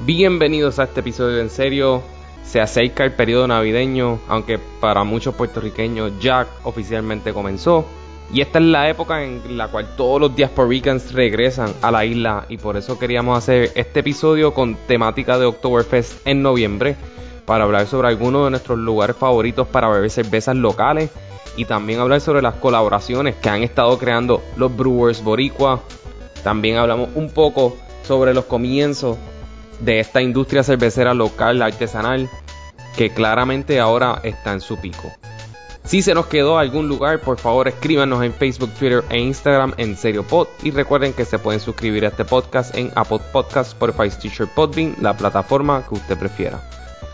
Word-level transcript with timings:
Bienvenidos 0.00 0.78
a 0.78 0.84
este 0.84 1.00
episodio 1.00 1.40
en 1.40 1.48
serio. 1.48 2.02
Se 2.44 2.60
acerca 2.60 3.04
el 3.04 3.12
periodo 3.12 3.46
navideño, 3.46 4.18
aunque 4.28 4.58
para 4.58 5.02
muchos 5.02 5.34
puertorriqueños 5.34 6.12
ya 6.20 6.46
oficialmente 6.64 7.32
comenzó. 7.32 7.86
Y 8.30 8.42
esta 8.42 8.58
es 8.58 8.66
la 8.66 8.90
época 8.90 9.22
en 9.22 9.56
la 9.56 9.68
cual 9.68 9.94
todos 9.96 10.20
los 10.20 10.36
diasporicans 10.36 11.12
regresan 11.12 11.72
a 11.80 11.90
la 11.90 12.04
isla 12.04 12.44
y 12.50 12.58
por 12.58 12.76
eso 12.76 12.98
queríamos 12.98 13.38
hacer 13.38 13.70
este 13.76 14.00
episodio 14.00 14.52
con 14.52 14.74
temática 14.74 15.38
de 15.38 15.46
Oktoberfest 15.46 16.26
en 16.26 16.42
noviembre 16.42 16.96
para 17.46 17.64
hablar 17.64 17.86
sobre 17.86 18.08
algunos 18.08 18.44
de 18.44 18.50
nuestros 18.50 18.78
lugares 18.78 19.16
favoritos 19.16 19.68
para 19.68 19.88
beber 19.88 20.10
cervezas 20.10 20.56
locales 20.56 21.10
y 21.56 21.64
también 21.64 22.00
hablar 22.00 22.20
sobre 22.20 22.42
las 22.42 22.56
colaboraciones 22.56 23.36
que 23.36 23.48
han 23.48 23.62
estado 23.62 23.96
creando 23.96 24.42
los 24.56 24.76
brewers 24.76 25.22
boricua. 25.22 25.80
También 26.42 26.76
hablamos 26.78 27.10
un 27.14 27.30
poco 27.30 27.76
sobre 28.02 28.34
los 28.34 28.44
comienzos 28.44 29.16
de 29.80 30.00
esta 30.00 30.22
industria 30.22 30.62
cervecera 30.62 31.14
local 31.14 31.62
artesanal 31.62 32.28
que 32.96 33.10
claramente 33.10 33.80
ahora 33.80 34.20
está 34.22 34.52
en 34.52 34.60
su 34.60 34.76
pico. 34.78 35.12
Si 35.84 36.00
se 36.00 36.14
nos 36.14 36.26
quedó 36.26 36.58
algún 36.58 36.88
lugar, 36.88 37.20
por 37.20 37.38
favor 37.38 37.68
escríbanos 37.68 38.24
en 38.24 38.32
Facebook, 38.32 38.70
Twitter 38.78 39.04
e 39.10 39.18
Instagram 39.18 39.74
en 39.76 39.96
SerioPod 39.96 40.48
y 40.62 40.70
recuerden 40.70 41.12
que 41.12 41.26
se 41.26 41.38
pueden 41.38 41.60
suscribir 41.60 42.06
a 42.06 42.08
este 42.08 42.24
podcast 42.24 42.74
en 42.74 42.90
Apple 42.94 43.20
Podcasts, 43.32 43.74
Spotify, 43.74 44.10
Stitcher, 44.10 44.46
Podbean, 44.46 44.96
la 45.02 45.14
plataforma 45.14 45.86
que 45.86 45.94
usted 45.94 46.18
prefiera. 46.18 46.62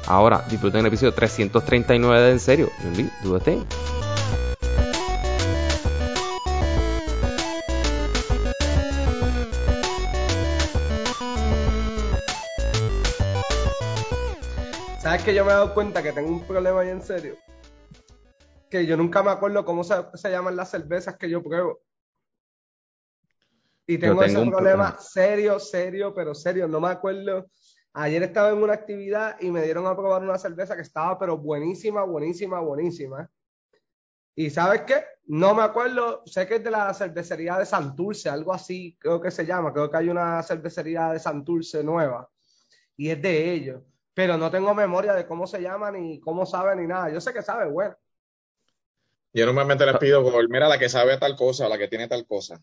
Ahora 0.06 0.44
disfruten 0.48 0.80
el 0.80 0.86
episodio 0.86 1.12
339 1.12 2.20
de 2.22 2.30
En 2.30 2.40
Serio. 2.40 2.70
Do 3.24 3.40
¿Sabes 15.10 15.24
que 15.24 15.34
yo 15.34 15.44
me 15.44 15.50
he 15.50 15.54
dado 15.54 15.74
cuenta 15.74 16.04
que 16.04 16.12
tengo 16.12 16.28
un 16.28 16.46
problema 16.46 16.82
ahí 16.82 16.90
en 16.90 17.02
serio? 17.02 17.36
Que 18.70 18.86
yo 18.86 18.96
nunca 18.96 19.24
me 19.24 19.32
acuerdo 19.32 19.64
cómo 19.64 19.82
se, 19.82 19.92
se 20.14 20.30
llaman 20.30 20.54
las 20.54 20.70
cervezas 20.70 21.16
que 21.16 21.28
yo 21.28 21.42
pruebo. 21.42 21.80
Y 23.88 23.98
tengo, 23.98 24.20
tengo 24.20 24.22
ese 24.22 24.34
problema 24.34 24.84
problema. 24.84 25.00
serio, 25.00 25.58
serio, 25.58 26.14
pero 26.14 26.32
serio. 26.32 26.68
No 26.68 26.80
me 26.80 26.90
acuerdo. 26.90 27.50
Ayer 27.92 28.22
estaba 28.22 28.50
en 28.50 28.62
una 28.62 28.74
actividad 28.74 29.36
y 29.40 29.50
me 29.50 29.64
dieron 29.64 29.88
a 29.88 29.96
probar 29.96 30.22
una 30.22 30.38
cerveza 30.38 30.76
que 30.76 30.82
estaba, 30.82 31.18
pero 31.18 31.36
buenísima, 31.36 32.04
buenísima, 32.04 32.60
buenísima. 32.60 33.28
Y 34.36 34.48
¿sabes 34.50 34.82
qué? 34.82 35.02
No 35.26 35.56
me 35.56 35.64
acuerdo, 35.64 36.22
sé 36.24 36.46
que 36.46 36.54
es 36.54 36.62
de 36.62 36.70
la 36.70 36.94
cervecería 36.94 37.58
de 37.58 37.66
Santurce, 37.66 38.28
algo 38.28 38.52
así 38.52 38.96
creo 39.00 39.20
que 39.20 39.32
se 39.32 39.44
llama. 39.44 39.72
Creo 39.72 39.90
que 39.90 39.96
hay 39.96 40.08
una 40.08 40.40
cervecería 40.44 41.08
de 41.08 41.18
Santurce 41.18 41.82
nueva 41.82 42.30
y 42.96 43.10
es 43.10 43.20
de 43.20 43.52
ellos. 43.52 43.82
Pero 44.20 44.36
no 44.36 44.50
tengo 44.50 44.74
memoria 44.74 45.14
de 45.14 45.26
cómo 45.26 45.46
se 45.46 45.62
llama, 45.62 45.90
ni 45.90 46.20
cómo 46.20 46.44
sabe, 46.44 46.76
ni 46.76 46.86
nada. 46.86 47.08
Yo 47.10 47.22
sé 47.22 47.32
que 47.32 47.40
sabe, 47.42 47.70
bueno. 47.70 47.96
Yo 49.32 49.46
normalmente 49.46 49.86
les 49.86 49.96
pido 49.98 50.22
mira, 50.48 50.68
la 50.68 50.78
que 50.78 50.88
sabe 50.88 51.16
tal 51.18 51.36
cosa, 51.36 51.68
la 51.68 51.78
que 51.78 51.88
tiene 51.88 52.08
tal 52.08 52.26
cosa. 52.26 52.60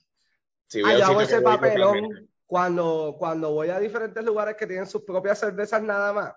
Si 0.68 0.82
Ah, 0.82 0.94
veo 0.94 1.00
yo 1.00 1.06
hago 1.06 1.22
ese 1.22 1.42
voy 1.42 1.42
papelón 1.42 2.30
cuando, 2.46 3.16
cuando 3.18 3.52
voy 3.54 3.70
a 3.70 3.80
diferentes 3.80 4.24
lugares 4.24 4.56
que 4.56 4.68
tienen 4.68 4.88
sus 4.88 5.04
propias 5.04 5.40
cervezas 5.40 5.82
nada 5.82 6.14
más. 6.14 6.34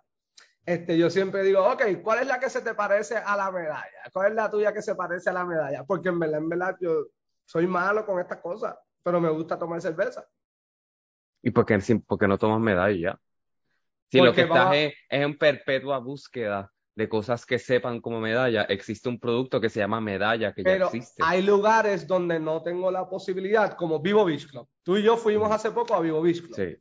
Este, 0.67 0.99
yo 0.99 1.11
siempre 1.11 1.43
digo, 1.45 1.65
ok, 1.67 1.83
¿cuál 2.03 2.21
es 2.21 2.27
la 2.29 2.41
que 2.41 2.51
se 2.51 2.63
te 2.63 2.75
parece 2.75 3.17
a 3.19 3.37
la 3.37 3.51
medalla? 3.53 3.85
¿Cuál 4.13 4.31
es 4.31 4.35
la 4.37 4.51
tuya 4.51 4.73
que 4.73 4.83
se 4.83 4.95
parece 4.97 5.31
a 5.31 5.35
la 5.35 5.45
medalla? 5.47 5.85
Porque 5.85 6.11
en 6.11 6.19
verdad, 6.21 6.39
en 6.41 6.49
verdad, 6.49 6.77
yo 6.81 7.07
soy 7.47 7.67
malo 7.67 8.07
con 8.07 8.21
estas 8.21 8.41
cosas, 8.41 8.77
pero 9.03 9.21
me 9.21 9.31
gusta 9.31 9.59
tomar 9.59 9.83
cerveza. 9.83 10.27
¿Y 11.43 11.51
por 11.51 11.67
qué, 11.67 11.81
sin- 11.81 12.03
por 12.03 12.19
qué 12.19 12.29
no 12.29 12.39
tomas 12.39 12.61
medalla 12.61 13.19
ya? 14.11 14.21
Si 14.21 14.25
lo 14.25 14.33
que 14.33 14.43
estás 14.43 14.75
es, 14.75 14.93
es 15.09 15.23
en 15.23 15.39
perpetua 15.39 15.99
búsqueda 15.99 16.71
de 16.95 17.09
cosas 17.09 17.47
que 17.47 17.59
sepan 17.59 18.01
como 18.01 18.21
medalla, 18.21 18.63
existe 18.65 19.09
un 19.09 19.19
producto 19.19 19.61
que 19.61 19.71
se 19.71 19.81
llama 19.81 20.01
medalla 20.01 20.53
que 20.53 20.63
ya 20.63 20.71
Pero 20.71 20.87
existe. 20.87 21.23
hay 21.25 21.41
lugares 21.43 22.07
donde 22.07 22.39
no 22.39 22.63
tengo 22.63 22.91
la 22.91 23.09
posibilidad, 23.09 23.75
como 23.77 24.01
Vivo 24.01 24.25
Beach 24.25 24.49
Club. 24.51 24.69
Tú 24.83 24.97
y 24.99 25.03
yo 25.03 25.17
fuimos 25.17 25.51
hace 25.51 25.71
poco 25.71 25.95
a 25.95 26.01
Vivo 26.01 26.21
Beach 26.21 26.43
Club. 26.43 26.55
Sí. 26.55 26.77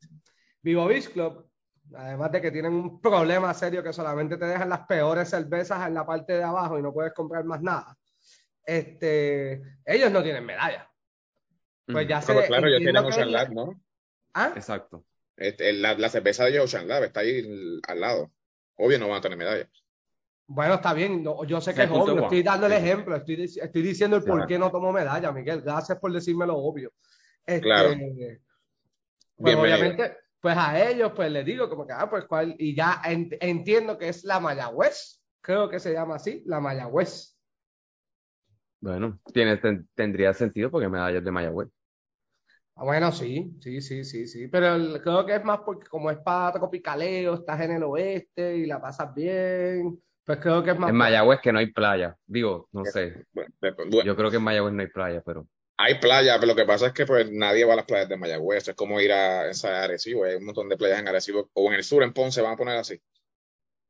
Vivo 0.61 0.85
Beach 0.87 1.09
Club, 1.09 1.47
además 1.95 2.31
de 2.33 2.41
que 2.41 2.51
tienen 2.51 2.73
un 2.73 2.99
problema 2.99 3.53
serio 3.53 3.81
que 3.81 3.93
solamente 3.93 4.35
te 4.37 4.45
dejan 4.45 4.67
las 4.69 4.85
peores 4.87 5.29
cervezas 5.29 5.87
en 5.87 5.93
la 5.93 6.05
parte 6.05 6.33
de 6.33 6.43
abajo 6.43 6.77
y 6.77 6.81
no 6.81 6.91
puedes 6.91 7.13
comprar 7.13 7.45
más 7.45 7.61
nada. 7.61 7.95
Este, 8.65 9.61
ellos 9.85 10.11
no 10.11 10.21
tienen 10.21 10.45
medalla. 10.45 10.89
Pues 11.85 12.07
ya 12.07 12.21
sé. 12.21 12.33
Pero 12.33 12.47
claro, 12.47 12.67
ellos 12.67 12.77
entiendo 12.79 13.01
tienen 13.01 13.13
Ocean 13.13 13.31
la- 13.31 13.43
Lab, 13.43 13.53
¿no? 13.53 13.81
¿Ah? 14.33 14.51
Exacto. 14.55 15.05
Este, 15.39 15.71
la, 15.73 15.93
la 15.97 16.09
cerveza 16.09 16.43
de 16.43 16.51
ellos, 16.51 16.65
Ocean 16.65 16.87
Lab, 16.87 17.03
está 17.05 17.21
ahí 17.21 17.79
al 17.87 17.99
lado. 18.01 18.31
Obvio 18.75 18.99
no 18.99 19.07
van 19.07 19.17
a 19.19 19.21
tener 19.21 19.37
medalla. 19.37 19.69
Bueno, 20.47 20.73
está 20.75 20.93
bien. 20.93 21.23
no, 21.23 21.43
yo 21.45 21.61
sé 21.61 21.73
que 21.73 21.83
es 21.83 21.89
obvio. 21.89 22.23
Estoy 22.23 22.43
dando 22.43 22.65
el 22.67 22.73
ejemplo. 22.73 23.15
Estoy, 23.15 23.37
dic- 23.37 23.63
estoy 23.63 23.81
diciendo 23.81 24.17
el 24.17 24.23
por 24.23 24.47
qué 24.47 24.59
no 24.59 24.69
tomo 24.69 24.91
medalla, 24.91 25.31
Miguel. 25.31 25.61
Gracias 25.61 25.97
por 25.99 26.11
decirme 26.11 26.45
lo 26.45 26.57
obvio. 26.57 26.91
Este, 27.45 27.61
Claro. 27.61 27.89
Pues 29.37 29.55
obviamente, 29.55 30.17
pues 30.41 30.57
a 30.57 30.89
ellos, 30.89 31.13
pues 31.15 31.31
les 31.31 31.45
digo 31.45 31.69
como 31.69 31.87
que, 31.87 31.93
ah, 31.93 32.09
pues 32.09 32.25
cuál, 32.25 32.55
y 32.59 32.75
ya 32.75 33.01
en- 33.05 33.29
entiendo 33.39 33.97
que 33.97 34.09
es 34.09 34.25
la 34.25 34.39
Mayagüez, 34.41 35.21
creo 35.39 35.69
que 35.69 35.79
se 35.79 35.93
llama 35.93 36.15
así, 36.15 36.43
la 36.45 36.59
Mayagüez. 36.59 37.37
Bueno, 38.81 39.19
tiene, 39.33 39.57
ten- 39.57 39.87
tendría 39.95 40.33
sentido 40.33 40.69
porque 40.71 40.89
medallas 40.89 41.23
de 41.23 41.31
Mayagüez. 41.31 41.69
Ah, 42.79 42.85
Bueno, 42.85 43.11
sí, 43.11 43.57
sí, 43.59 43.81
sí, 43.81 44.05
sí, 44.05 44.25
sí, 44.25 44.47
pero 44.47 44.75
el- 44.75 45.01
creo 45.01 45.25
que 45.25 45.35
es 45.35 45.43
más 45.43 45.59
porque 45.65 45.87
como 45.87 46.09
es 46.11 46.17
para 46.19 46.53
tropicaleo, 46.53 47.33
estás 47.33 47.59
en 47.59 47.71
el 47.71 47.83
oeste 47.83 48.55
y 48.55 48.65
la 48.65 48.79
pasas 48.79 49.13
bien, 49.13 50.01
pues 50.25 50.39
creo 50.39 50.63
que 50.63 50.71
es 50.71 50.79
más 50.79 50.89
En 50.89 50.93
por- 50.95 50.99
Mayagüez 50.99 51.41
que 51.41 51.51
no 51.51 51.59
hay 51.59 51.73
playa. 51.73 52.15
Digo, 52.25 52.69
no 52.71 52.85
sé. 52.85 53.25
Yo 54.05 54.15
creo 54.15 54.31
que 54.31 54.37
en 54.37 54.43
Mayagüez 54.43 54.73
no 54.73 54.81
hay 54.81 54.87
playa, 54.87 55.21
pero 55.25 55.45
hay 55.75 55.95
playa, 55.99 56.35
pero 56.35 56.47
lo 56.47 56.55
que 56.55 56.65
pasa 56.65 56.87
es 56.87 56.93
que 56.93 57.05
pues 57.05 57.29
nadie 57.29 57.65
va 57.65 57.73
a 57.73 57.77
las 57.77 57.85
playas 57.85 58.07
de 58.07 58.15
Mayagüez. 58.15 58.69
Es 58.69 58.75
como 58.75 59.01
ir 59.01 59.11
a 59.11 59.49
esa 59.49 59.83
Arecibo. 59.83 60.23
Hay 60.23 60.35
un 60.35 60.45
montón 60.45 60.69
de 60.69 60.77
playas 60.77 60.99
en 60.99 61.07
Arecibo. 61.09 61.49
O 61.53 61.67
en 61.67 61.73
el 61.73 61.83
sur, 61.83 62.01
en 62.03 62.13
Ponce, 62.13 62.41
van 62.41 62.53
a 62.53 62.57
poner 62.57 62.77
así. 62.77 63.01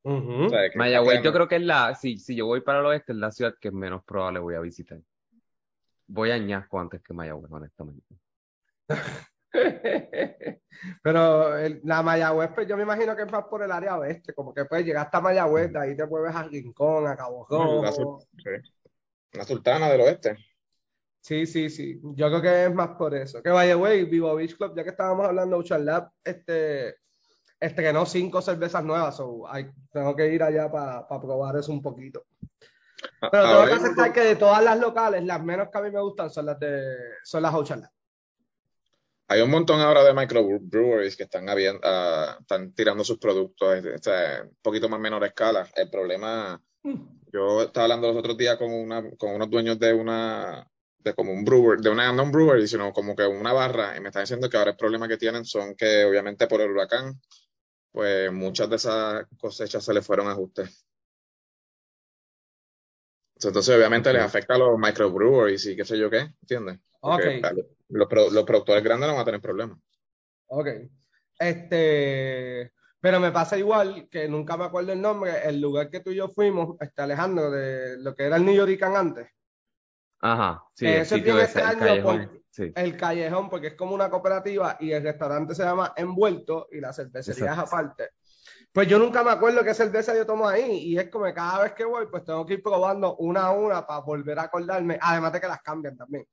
Ujú. 0.04 0.46
O 0.46 0.50
sea, 0.50 0.70
que 0.70 0.78
Mayagüez 0.80 1.22
yo 1.24 1.32
creo 1.34 1.48
que 1.48 1.58
es 1.58 1.62
la, 1.62 1.94
si, 1.94 2.18
si 2.18 2.36
yo 2.36 2.48
voy 2.48 2.62
para 2.62 2.80
el 2.80 2.86
oeste, 2.88 3.12
es 3.12 3.18
la 3.20 3.32
ciudad 3.32 3.54
que 3.62 3.70
menos 3.72 4.04
probable 4.04 4.40
voy 4.40 4.56
a 4.56 4.60
visitar. 4.62 5.00
Voy 6.08 6.32
a 6.32 6.38
Ñasco 6.40 6.80
antes 6.80 7.02
que 7.04 7.14
Mayagüez, 7.14 7.52
honestamente. 7.52 8.16
Pero 11.04 11.58
el- 11.58 11.82
la 11.84 12.02
Mayagüez, 12.02 12.52
pues 12.54 12.68
yo 12.68 12.78
me 12.78 12.84
imagino 12.84 13.16
que 13.16 13.24
es 13.24 13.32
más 13.32 13.46
por 13.46 13.64
el 13.64 13.72
área 13.72 13.98
oeste, 13.98 14.34
como 14.34 14.54
que 14.54 14.66
puedes 14.66 14.86
llegar 14.86 15.06
hasta 15.06 15.20
Mayagüez, 15.22 15.72
de 15.74 15.80
ahí 15.80 15.96
te 15.98 16.06
mueves 16.06 16.36
a 16.36 16.44
Rincón, 16.44 17.08
a 17.08 17.16
Cabo 17.16 17.48
la 17.50 17.92
Rojo. 17.92 18.22
sí. 18.38 18.50
La 19.34 19.44
sultana 19.44 19.90
del 19.90 20.02
oeste. 20.02 20.38
Sí, 21.22 21.46
sí, 21.46 21.70
sí. 21.70 22.00
Yo 22.16 22.28
creo 22.30 22.42
que 22.42 22.66
es 22.66 22.74
más 22.74 22.90
por 22.90 23.14
eso. 23.14 23.44
Que 23.44 23.50
vaya, 23.50 23.76
güey, 23.76 24.06
Vivo 24.06 24.34
Beach 24.36 24.56
Club, 24.58 24.74
ya 24.76 24.84
que 24.84 24.90
estábamos 24.92 25.28
hablando 25.28 25.58
de 25.58 25.62
Ocean 25.64 25.86
Lab, 25.86 26.10
este, 26.24 26.96
estrenó 27.60 28.06
cinco 28.06 28.42
cervezas 28.42 28.84
nuevas, 28.84 29.18
so, 29.18 29.44
tengo 29.92 30.16
que 30.16 30.34
ir 30.34 30.42
allá 30.42 30.72
para 30.72 31.06
probar 31.08 31.58
eso 31.58 31.72
un 31.74 31.82
poquito. 31.82 32.26
A- 33.22 33.30
Pero 33.30 33.44
tengo 33.44 33.56
ahora 33.56 33.68
que 33.70 33.76
aceptar 33.76 34.14
que 34.14 34.22
de 34.22 34.36
todas 34.38 34.64
las 34.64 34.80
locales, 34.80 35.24
las 35.26 35.44
menos 35.44 35.68
que 35.70 35.78
a 35.78 35.82
mí 35.82 35.92
me 35.92 36.00
gustan 36.02 36.30
son 36.30 36.46
las 36.48 36.60
de, 36.60 36.96
son 37.24 37.44
las 37.44 37.54
Ocean 37.54 37.82
Lab. 37.82 37.92
Hay 39.32 39.42
un 39.42 39.52
montón 39.52 39.80
ahora 39.80 40.04
de 40.04 40.12
microbreweries 40.12 41.16
que 41.16 41.24
están, 41.24 41.48
habiendo, 41.50 41.80
ah, 41.84 42.36
están 42.42 42.74
tirando 42.74 43.04
sus 43.04 43.20
productos 43.20 43.78
sea, 44.02 44.42
un 44.44 44.58
poquito 44.60 44.90
más 44.90 45.00
menor 45.00 45.24
escala. 45.24 45.70
El 45.76 45.88
problema, 45.92 46.60
yo 47.32 47.62
estaba 47.62 47.84
hablando 47.84 48.08
los 48.08 48.18
otros 48.18 48.36
días 48.36 48.58
con, 48.58 48.74
una, 48.74 49.08
con 49.18 49.36
unos 49.36 49.48
dueños 49.52 49.78
de 49.78 49.94
una, 49.94 50.68
de 50.98 51.14
como 51.14 51.32
un 51.32 51.46
brewer, 51.46 51.80
de 51.80 51.92
una, 51.92 52.12
no 52.12 52.24
un 52.24 52.32
brewery, 52.32 52.68
sino 52.68 52.92
como 52.92 53.16
que 53.16 53.24
una 53.28 53.54
barra, 53.54 53.96
y 53.96 54.00
me 54.00 54.08
están 54.08 54.24
diciendo 54.24 54.50
que 54.50 54.58
ahora 54.58 54.72
el 54.72 54.78
problema 54.78 55.08
que 55.08 55.18
tienen 55.18 55.46
son 55.46 55.76
que 55.76 56.06
obviamente 56.06 56.48
por 56.48 56.62
el 56.62 56.72
huracán, 56.72 57.22
pues 57.92 58.32
muchas 58.32 58.68
de 58.68 58.78
esas 58.78 59.28
cosechas 59.40 59.86
se 59.86 59.94
les 59.94 60.04
fueron 60.04 60.28
a 60.28 60.32
ajustes. 60.32 60.88
Entonces 63.36 63.76
obviamente 63.76 64.12
les 64.12 64.24
afecta 64.24 64.56
a 64.56 64.58
los 64.58 64.80
microbreweries 64.80 65.68
y 65.68 65.76
qué 65.76 65.86
sé 65.86 66.00
yo 66.00 66.10
qué, 66.10 66.34
¿entiendes? 66.42 66.80
Porque 67.00 67.42
Ok. 67.44 67.79
Los, 67.90 68.08
pro- 68.08 68.30
los 68.30 68.44
productores 68.44 68.84
grandes 68.84 69.08
no 69.08 69.14
van 69.16 69.22
a 69.22 69.26
tener 69.26 69.42
problemas. 69.42 69.78
Ok. 70.48 70.68
Este, 71.38 72.72
pero 73.00 73.20
me 73.20 73.32
pasa 73.32 73.58
igual 73.58 74.08
que 74.10 74.28
nunca 74.28 74.58
me 74.58 74.66
acuerdo 74.66 74.92
el 74.94 75.02
nombre, 75.02 75.32
el 75.48 75.60
lugar 75.62 75.90
que 75.90 76.00
tú 76.02 76.12
y 76.12 76.16
yo 76.16 76.30
fuimos, 76.30 76.76
este 76.80 77.02
Alejandro, 77.02 77.50
de 77.52 77.98
lo 78.00 78.16
que 78.16 78.24
era 78.24 78.36
el 78.38 78.46
New 78.46 78.56
Yorican 78.56 78.96
antes. 78.96 79.28
Ajá, 80.22 80.64
sí, 80.74 80.86
Que 80.86 80.96
el 80.98 81.02
eso 81.02 81.16
es 81.16 81.20
sitio 81.22 81.40
ese, 81.40 81.60
el 81.60 81.66
extraño 81.66 81.80
callejón. 81.80 82.18
porque- 82.26 82.40
Sí. 82.52 82.74
El 82.76 82.98
callejón, 82.98 83.48
porque 83.50 83.68
es 83.68 83.74
como 83.76 83.94
una 83.96 84.10
cooperativa 84.10 84.76
y 84.82 84.92
el 84.92 85.04
restaurante 85.04 85.54
se 85.56 85.64
llama 85.64 85.94
Envuelto 85.96 86.68
y 86.72 86.82
la 86.82 86.92
cervecería 86.92 87.54
es 87.54 87.58
aparte. 87.60 88.10
Pues 88.74 88.88
yo 88.88 88.98
nunca 89.00 89.24
me 89.24 89.30
acuerdo 89.32 89.64
qué 89.64 89.74
cerveza 89.74 90.16
yo 90.16 90.26
tomo 90.26 90.48
ahí 90.48 90.70
y 90.80 90.98
es 90.98 91.10
como 91.10 91.26
que 91.26 91.34
cada 91.36 91.62
vez 91.64 91.74
que 91.74 91.86
voy, 91.86 92.08
pues 92.08 92.26
tengo 92.26 92.46
que 92.46 92.56
ir 92.56 92.64
probando 92.64 93.16
una 93.18 93.44
a 93.46 93.52
una 93.52 93.86
para 93.86 94.00
volver 94.02 94.40
a 94.40 94.44
acordarme, 94.44 94.98
además 95.00 95.32
de 95.32 95.40
que 95.42 95.48
las 95.48 95.62
cambian 95.62 95.96
también. 95.96 96.26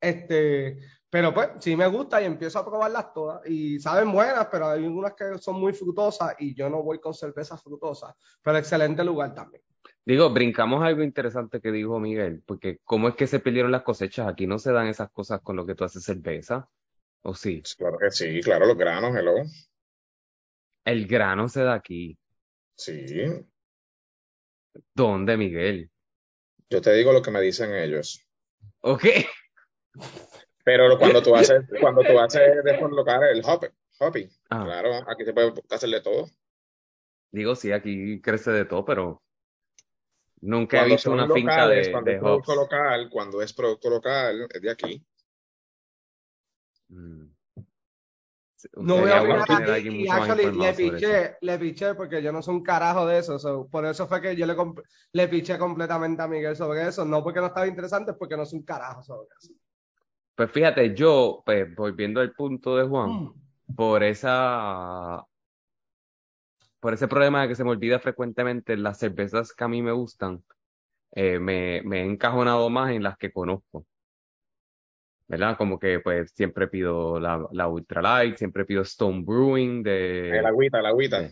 Este, 0.00 0.78
Pero 1.10 1.32
pues 1.32 1.48
sí 1.60 1.74
me 1.74 1.86
gusta 1.86 2.20
y 2.20 2.26
empiezo 2.26 2.58
a 2.58 2.64
probarlas 2.66 3.12
todas 3.14 3.46
y 3.48 3.80
saben 3.80 4.12
buenas, 4.12 4.46
pero 4.52 4.68
hay 4.68 4.84
unas 4.84 5.14
que 5.14 5.38
son 5.38 5.58
muy 5.58 5.72
frutosas 5.72 6.34
y 6.38 6.54
yo 6.54 6.68
no 6.68 6.82
voy 6.82 7.00
con 7.00 7.14
cervezas 7.14 7.62
frutosas, 7.62 8.14
pero 8.42 8.58
excelente 8.58 9.02
lugar 9.02 9.34
también. 9.34 9.62
Digo, 10.04 10.30
brincamos 10.30 10.82
algo 10.82 11.02
interesante 11.02 11.60
que 11.60 11.70
dijo 11.70 11.98
Miguel, 11.98 12.42
porque 12.44 12.78
¿cómo 12.84 13.08
es 13.08 13.14
que 13.14 13.26
se 13.26 13.40
perdieron 13.40 13.72
las 13.72 13.82
cosechas? 13.82 14.28
Aquí 14.28 14.46
no 14.46 14.58
se 14.58 14.72
dan 14.72 14.86
esas 14.86 15.10
cosas 15.10 15.40
con 15.42 15.56
lo 15.56 15.66
que 15.66 15.74
tú 15.74 15.84
haces 15.84 16.02
cerveza, 16.02 16.68
¿o 17.22 17.34
sí? 17.34 17.62
Claro 17.76 17.98
que 17.98 18.10
sí, 18.10 18.40
claro, 18.40 18.66
los 18.66 18.76
granos, 18.76 19.14
hello. 19.16 19.34
El 20.84 21.06
grano 21.06 21.48
se 21.48 21.62
da 21.62 21.74
aquí. 21.74 22.18
Sí, 22.74 23.04
¿Dónde, 24.94 25.36
Miguel? 25.36 25.90
yo 26.70 26.80
te 26.80 26.92
digo 26.92 27.12
lo 27.12 27.22
que 27.22 27.30
me 27.30 27.40
dicen 27.40 27.74
ellos. 27.74 28.26
Ok. 28.80 29.04
Pero 30.68 30.98
cuando 30.98 31.22
tú 31.22 31.34
haces, 31.34 31.64
cuando 31.80 32.02
tú 32.02 32.20
haces 32.20 32.62
de 32.62 32.72
el 32.72 33.42
hopping, 33.42 33.70
hopping, 33.98 34.28
Ah. 34.50 34.64
claro, 34.66 34.90
aquí 35.10 35.24
se 35.24 35.32
puede 35.32 35.54
hacerle 35.70 36.02
todo. 36.02 36.28
Digo, 37.30 37.56
sí, 37.56 37.72
aquí 37.72 38.20
crece 38.20 38.50
de 38.50 38.66
todo, 38.66 38.84
pero 38.84 39.22
nunca 40.42 40.84
he 40.84 40.90
visto 40.90 41.10
una 41.10 41.26
finca 41.26 41.66
de, 41.68 41.90
cuando 41.90 42.10
de 42.10 42.16
es 42.16 42.20
producto 42.20 42.52
hops. 42.52 42.60
local, 42.60 43.08
cuando 43.10 43.40
es 43.40 43.52
producto 43.54 43.88
local, 43.88 44.46
es 44.52 44.60
de 44.60 44.70
aquí. 44.70 45.06
Mm. 46.88 47.24
No 48.74 48.96
voy 48.98 49.10
a 49.10 49.22
opinar 49.22 49.78
y 49.78 50.06
más 50.06 50.28
actually 50.28 50.58
le 50.58 50.72
piché, 50.74 51.36
le 51.40 51.58
piché 51.58 51.94
porque 51.94 52.22
yo 52.22 52.30
no 52.30 52.42
soy 52.42 52.56
un 52.56 52.62
carajo 52.62 53.06
de 53.06 53.20
eso. 53.20 53.38
so, 53.38 53.66
por 53.70 53.86
eso 53.86 54.06
fue 54.06 54.20
que 54.20 54.36
yo 54.36 54.44
le, 54.44 54.54
le 55.12 55.28
piché 55.28 55.56
completamente 55.56 56.20
a 56.20 56.28
Miguel 56.28 56.56
sobre 56.56 56.86
eso. 56.88 57.06
No 57.06 57.24
porque 57.24 57.40
no 57.40 57.46
estaba 57.46 57.66
interesante, 57.66 58.10
es 58.10 58.16
porque 58.18 58.36
no 58.36 58.44
soy 58.44 58.58
un 58.58 58.64
carajo 58.66 59.02
sobre 59.02 59.28
eso. 59.40 59.54
Pues 60.38 60.52
fíjate, 60.52 60.94
yo, 60.94 61.42
pues, 61.44 61.74
volviendo 61.74 62.20
al 62.20 62.32
punto 62.32 62.76
de 62.76 62.86
Juan, 62.86 63.10
Mm. 63.10 63.74
por 63.74 64.02
esa, 64.04 65.26
por 66.80 66.94
ese 66.94 67.08
problema 67.08 67.42
de 67.42 67.48
que 67.48 67.54
se 67.54 67.64
me 67.64 67.70
olvida 67.70 67.98
frecuentemente 67.98 68.76
las 68.76 68.98
cervezas 68.98 69.52
que 69.52 69.64
a 69.64 69.68
mí 69.68 69.82
me 69.82 69.92
gustan, 69.92 70.42
eh, 71.12 71.38
me, 71.40 71.82
me 71.84 72.02
he 72.02 72.04
encajonado 72.06 72.70
más 72.70 72.92
en 72.92 73.02
las 73.04 73.18
que 73.18 73.32
conozco. 73.32 73.86
¿Verdad? 75.28 75.58
Como 75.58 75.78
que 75.78 76.00
pues 76.00 76.30
siempre 76.34 76.68
pido 76.68 77.20
la, 77.20 77.46
la 77.52 77.68
Ultra 77.68 78.00
Light, 78.00 78.36
siempre 78.36 78.64
pido 78.64 78.82
Stone 78.82 79.22
Brewing 79.24 79.82
de, 79.82 80.38
El 80.38 80.46
agüita, 80.46 80.78
el 80.80 80.86
agüita. 80.86 81.30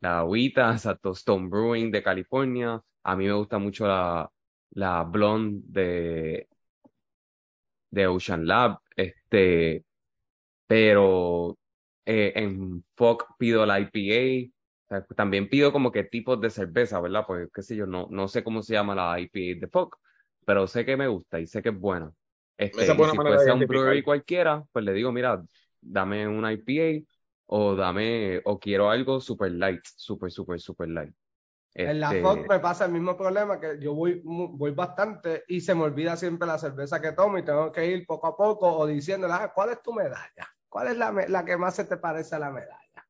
La 0.00 0.20
agüita, 0.20 0.72
exacto, 0.72 1.12
Stone 1.12 1.48
Brewing 1.48 1.90
de 1.90 2.02
California. 2.02 2.80
A 3.02 3.16
mí 3.16 3.26
me 3.26 3.32
gusta 3.34 3.58
mucho 3.58 3.86
la, 3.86 4.30
la 4.70 5.02
Blonde 5.04 5.62
de, 5.66 6.48
de 7.90 8.06
Ocean 8.06 8.46
Lab. 8.46 8.78
Este, 8.96 9.84
pero 10.66 11.58
eh, 12.04 12.32
en 12.36 12.84
Foc 12.96 13.26
pido 13.38 13.66
la 13.66 13.80
IPA. 13.80 14.50
Sea, 14.88 15.04
también 15.16 15.48
pido 15.48 15.72
como 15.72 15.92
que 15.92 16.04
tipos 16.04 16.40
de 16.40 16.50
cerveza, 16.50 17.00
¿verdad? 17.00 17.24
Pues 17.26 17.48
qué 17.52 17.62
sé 17.62 17.76
yo, 17.76 17.86
no, 17.86 18.08
no 18.10 18.28
sé 18.28 18.42
cómo 18.42 18.62
se 18.62 18.74
llama 18.74 18.94
la 18.94 19.20
IPA 19.20 19.60
de 19.60 19.68
Foc, 19.68 19.98
pero 20.44 20.66
sé 20.66 20.84
que 20.84 20.96
me 20.96 21.08
gusta 21.08 21.40
y 21.40 21.46
sé 21.46 21.62
que 21.62 21.70
es 21.70 21.78
buena. 21.78 22.10
Este, 22.56 22.84
Esa 22.84 22.94
buena 22.94 23.12
si 23.12 23.18
fuese 23.18 23.52
un 23.52 23.66
brewery 23.66 24.02
cualquiera, 24.02 24.64
pues 24.72 24.84
le 24.84 24.92
digo, 24.92 25.12
mira, 25.12 25.42
dame 25.80 26.26
una 26.26 26.52
IPA 26.52 27.06
o 27.46 27.74
dame, 27.74 28.40
o 28.44 28.58
quiero 28.58 28.90
algo 28.90 29.20
super 29.20 29.50
light, 29.52 29.80
super, 29.96 30.30
super, 30.30 30.60
super 30.60 30.88
light. 30.88 31.14
En 31.74 32.00
la 32.00 32.08
Este, 32.08 32.22
Fox 32.22 32.48
me 32.48 32.58
pasa 32.58 32.86
el 32.86 32.92
mismo 32.92 33.16
problema 33.16 33.60
que 33.60 33.78
yo 33.80 33.94
voy, 33.94 34.20
voy 34.24 34.70
bastante 34.72 35.44
y 35.48 35.60
se 35.60 35.74
me 35.74 35.82
olvida 35.82 36.16
siempre 36.16 36.46
la 36.46 36.58
cerveza 36.58 37.00
que 37.00 37.12
tomo 37.12 37.38
y 37.38 37.44
tengo 37.44 37.70
que 37.70 37.86
ir 37.86 38.06
poco 38.06 38.26
a 38.26 38.36
poco 38.36 38.70
o 38.70 38.86
diciéndole, 38.86 39.34
ah, 39.34 39.52
¿cuál 39.54 39.70
es 39.70 39.82
tu 39.82 39.92
medalla? 39.92 40.48
¿Cuál 40.68 40.88
es 40.88 40.96
la, 40.96 41.12
la 41.28 41.44
que 41.44 41.56
más 41.56 41.76
se 41.76 41.84
te 41.84 41.96
parece 41.96 42.34
a 42.34 42.40
la 42.40 42.50
medalla? 42.50 43.06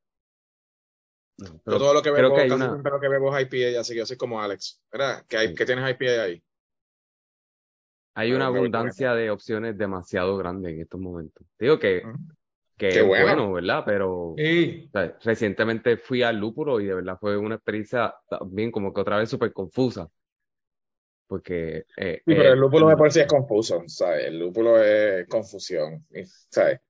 no, 1.39 1.47
Yo 1.47 1.61
pero 1.65 1.79
todo 1.79 1.95
lo 1.95 2.03
que 2.03 2.11
bebo, 2.11 2.35
que 2.35 2.43
hay 2.43 2.49
casi 2.49 2.61
una, 2.61 2.71
siempre 2.71 2.93
lo 2.93 3.01
que 3.01 3.09
bebo 3.09 3.37
es 3.37 3.43
IPA, 3.43 3.81
así 3.81 3.93
que 3.95 4.01
yo 4.01 4.07
soy 4.07 4.17
como 4.17 4.43
Alex. 4.43 4.83
¿Verdad? 4.91 5.25
¿Qué, 5.29 5.37
hay, 5.39 5.49
Sí. 5.49 5.55
¿qué 5.55 5.65
tienes 5.65 5.91
IPA 5.91 6.23
ahí? 6.23 6.45
hay 8.19 8.33
una 8.33 8.47
abundancia 8.47 9.15
de 9.15 9.31
opciones 9.31 9.79
demasiado 9.79 10.37
grande 10.37 10.73
en 10.73 10.81
estos 10.81 11.01
momentos. 11.01 11.47
Digo 11.57 11.79
que. 11.79 12.03
Que 12.79 12.89
Qué 12.89 13.01
es 13.01 13.07
bueno. 13.07 13.25
bueno, 13.25 13.53
¿verdad? 13.53 13.83
Pero 13.85 14.35
Sí. 14.37 14.85
O 14.89 14.91
sea, 14.93 15.19
recientemente 15.23 15.97
fui 15.97 16.23
al 16.23 16.39
lúpulo 16.39 16.81
y 16.81 16.87
de 16.87 16.95
verdad 16.95 17.19
fue 17.21 17.37
una 17.37 17.57
experiencia 17.57 18.15
también 18.29 18.71
como 18.71 18.95
que 18.95 19.01
otra 19.01 19.19
vez 19.19 19.29
súper 19.29 19.53
confusa. 19.53 20.09
Porque 21.27 21.85
eh, 21.97 22.23
Sí, 22.25 22.35
pero 22.35 22.43
eh, 22.43 22.53
el 22.53 22.59
lúpulo 22.59 22.97
por 22.97 23.13
sí 23.13 23.21
es 23.21 23.27
confuso, 23.27 23.83
¿sabes? 23.87 24.27
El 24.27 24.39
lúpulo 24.39 24.83
es 24.83 25.29
confusión, 25.29 26.07
¿sabes? 26.49 26.81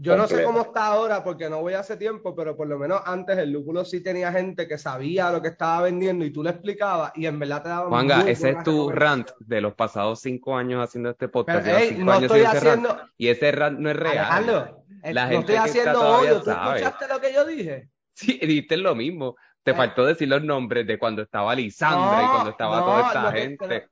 Yo 0.00 0.16
no 0.16 0.28
sé 0.28 0.44
cómo 0.44 0.60
está 0.60 0.86
ahora 0.86 1.24
porque 1.24 1.50
no 1.50 1.60
voy 1.60 1.74
hace 1.74 1.96
tiempo, 1.96 2.32
pero 2.36 2.56
por 2.56 2.68
lo 2.68 2.78
menos 2.78 3.00
antes 3.04 3.36
el 3.36 3.50
lúpulo 3.50 3.84
sí 3.84 4.00
tenía 4.00 4.30
gente 4.30 4.68
que 4.68 4.78
sabía 4.78 5.32
lo 5.32 5.42
que 5.42 5.48
estaba 5.48 5.82
vendiendo 5.82 6.24
y 6.24 6.30
tú 6.30 6.44
le 6.44 6.50
explicabas 6.50 7.10
y 7.16 7.26
en 7.26 7.36
verdad 7.40 7.62
te 7.64 7.68
daban 7.68 8.06
muy 8.06 8.30
ese 8.30 8.50
es 8.50 8.62
tu 8.62 8.90
rant 8.90 9.30
de 9.40 9.60
los 9.60 9.74
pasados 9.74 10.20
cinco 10.20 10.56
años 10.56 10.84
haciendo 10.84 11.10
este 11.10 11.28
podcast. 11.28 11.66
Hey, 11.68 11.96
no 11.98 12.14
estoy 12.14 12.42
haciendo 12.42 12.90
rant 12.90 13.10
y 13.16 13.26
ese 13.26 13.50
rant 13.50 13.80
no 13.80 13.90
es 13.90 13.96
real. 13.96 14.18
Alejandro, 14.18 14.84
eh, 15.02 15.12
La 15.12 15.24
no 15.24 15.30
gente 15.32 15.54
estoy 15.54 15.68
haciendo 15.68 16.00
odio. 16.00 16.38
¿Tú 16.38 16.44
sabe. 16.44 16.78
escuchaste 16.78 17.12
lo 17.12 17.20
que 17.20 17.32
yo 17.32 17.44
dije? 17.44 17.90
Sí, 18.14 18.38
diste 18.40 18.76
lo 18.76 18.94
mismo. 18.94 19.36
Te 19.70 19.74
faltó 19.76 20.06
decir 20.06 20.28
los 20.28 20.42
nombres 20.42 20.86
de 20.86 20.98
cuando 20.98 21.22
estaba 21.22 21.54
Lisandra 21.54 22.22
y 22.22 22.26
cuando 22.26 22.50
estaba 22.50 22.80
no, 22.80 22.84
toda 22.86 23.06
esta 23.08 23.22
lo 23.24 23.32
que- 23.32 23.40
gente. 23.40 23.88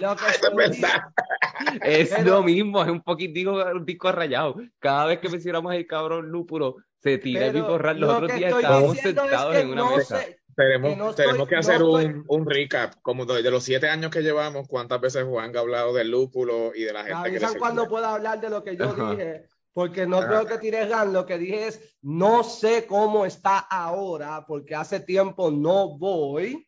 Lo 0.00 0.16
que 0.16 0.24
es 0.30 0.54
verdad. 0.54 1.02
Es 1.82 2.10
Pero- 2.10 2.30
lo 2.30 2.42
mismo, 2.42 2.82
es 2.82 2.88
un 2.90 3.02
poquitico 3.02 3.52
un 3.52 3.84
disco 3.84 4.12
rayado. 4.12 4.56
Cada 4.78 5.06
vez 5.06 5.18
que 5.18 5.28
mencionamos 5.28 5.74
el 5.74 5.86
cabrón 5.86 6.28
lúpulo, 6.30 6.76
se 6.98 7.18
tira 7.18 7.46
el 7.46 7.54
mismo 7.54 7.76
rant. 7.78 7.98
Los 7.98 8.10
lo 8.10 8.16
otros 8.16 8.38
días 8.38 8.52
estábamos 8.54 8.96
es 8.96 9.02
sentados 9.02 9.52
que 9.54 9.60
en 9.60 9.68
una 9.70 9.82
no 9.82 9.96
mesa. 9.96 10.20
Tenemos, 10.56 10.90
que 10.90 10.96
no 10.96 11.14
tenemos 11.14 11.48
que 11.48 11.56
hacer 11.56 11.82
un, 11.82 12.24
un 12.28 12.48
recap, 12.48 12.94
como 13.02 13.24
de, 13.24 13.42
de 13.42 13.50
los 13.50 13.64
siete 13.64 13.88
años 13.88 14.10
que 14.10 14.20
llevamos, 14.20 14.68
cuántas 14.68 15.00
veces 15.00 15.24
Juan 15.24 15.56
ha 15.56 15.60
hablado 15.60 15.94
del 15.94 16.10
lúpulo 16.10 16.72
y 16.74 16.82
de 16.82 16.92
la 16.92 17.04
gente 17.04 17.38
que 17.38 17.58
cuando 17.58 17.88
pueda 17.88 18.14
hablar 18.14 18.40
de 18.40 18.50
lo 18.50 18.62
que 18.62 18.76
yo 18.76 18.84
Ajá. 18.90 19.12
dije, 19.12 19.44
porque 19.72 20.06
no 20.06 20.20
creo 20.20 20.46
que 20.46 20.58
tires 20.58 20.88
gan. 20.88 21.12
Lo 21.12 21.26
que 21.26 21.38
dije 21.38 21.68
es, 21.68 21.98
no 22.02 22.42
sé 22.44 22.86
cómo 22.86 23.24
está 23.26 23.58
ahora, 23.58 24.44
porque 24.46 24.74
hace 24.74 25.00
tiempo 25.00 25.50
no 25.50 25.96
voy. 25.98 26.66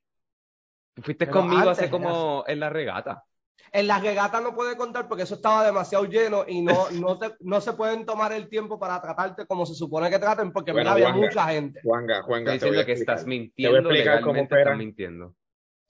Fuiste 1.02 1.26
Pero 1.26 1.40
conmigo 1.40 1.70
hace 1.70 1.82
era 1.84 1.90
como 1.90 2.44
en 2.46 2.60
la 2.60 2.70
regata. 2.70 3.24
En 3.72 3.86
las 3.86 4.02
regatas 4.02 4.42
no 4.42 4.54
puede 4.54 4.76
contar 4.76 5.08
porque 5.08 5.22
eso 5.24 5.34
estaba 5.36 5.64
demasiado 5.64 6.04
lleno 6.04 6.44
y 6.46 6.60
no, 6.62 6.90
no, 6.92 7.18
te- 7.18 7.34
no 7.40 7.60
se 7.60 7.72
pueden 7.72 8.04
tomar 8.04 8.32
el 8.32 8.48
tiempo 8.48 8.78
para 8.78 9.00
tratarte 9.00 9.46
como 9.46 9.64
se 9.66 9.74
supone 9.74 10.10
que 10.10 10.18
traten, 10.18 10.52
porque 10.52 10.72
Bueno, 10.72 10.90
mira, 10.90 10.92
había 10.92 11.08
Juanga. 11.10 11.26
mucha 11.28 11.46
gente. 11.48 11.80
Juanga, 11.82 12.22
Juanga, 12.22 12.52
Estoy 12.52 12.58
te 12.58 12.66
voy 12.66 12.76
a 12.76 12.80
diciendo 12.80 12.86
que 12.86 12.92
explicar. 12.92 13.16
estás 13.16 13.26
Te 13.60 13.68
voy 13.68 13.76
a 13.76 13.78
mintiendo, 13.78 13.78
explicar 13.80 14.20
cómo 14.20 14.34
legalmente 14.34 14.44
opera. 14.44 14.70
estás 14.70 14.78
mintiendo. 14.78 15.36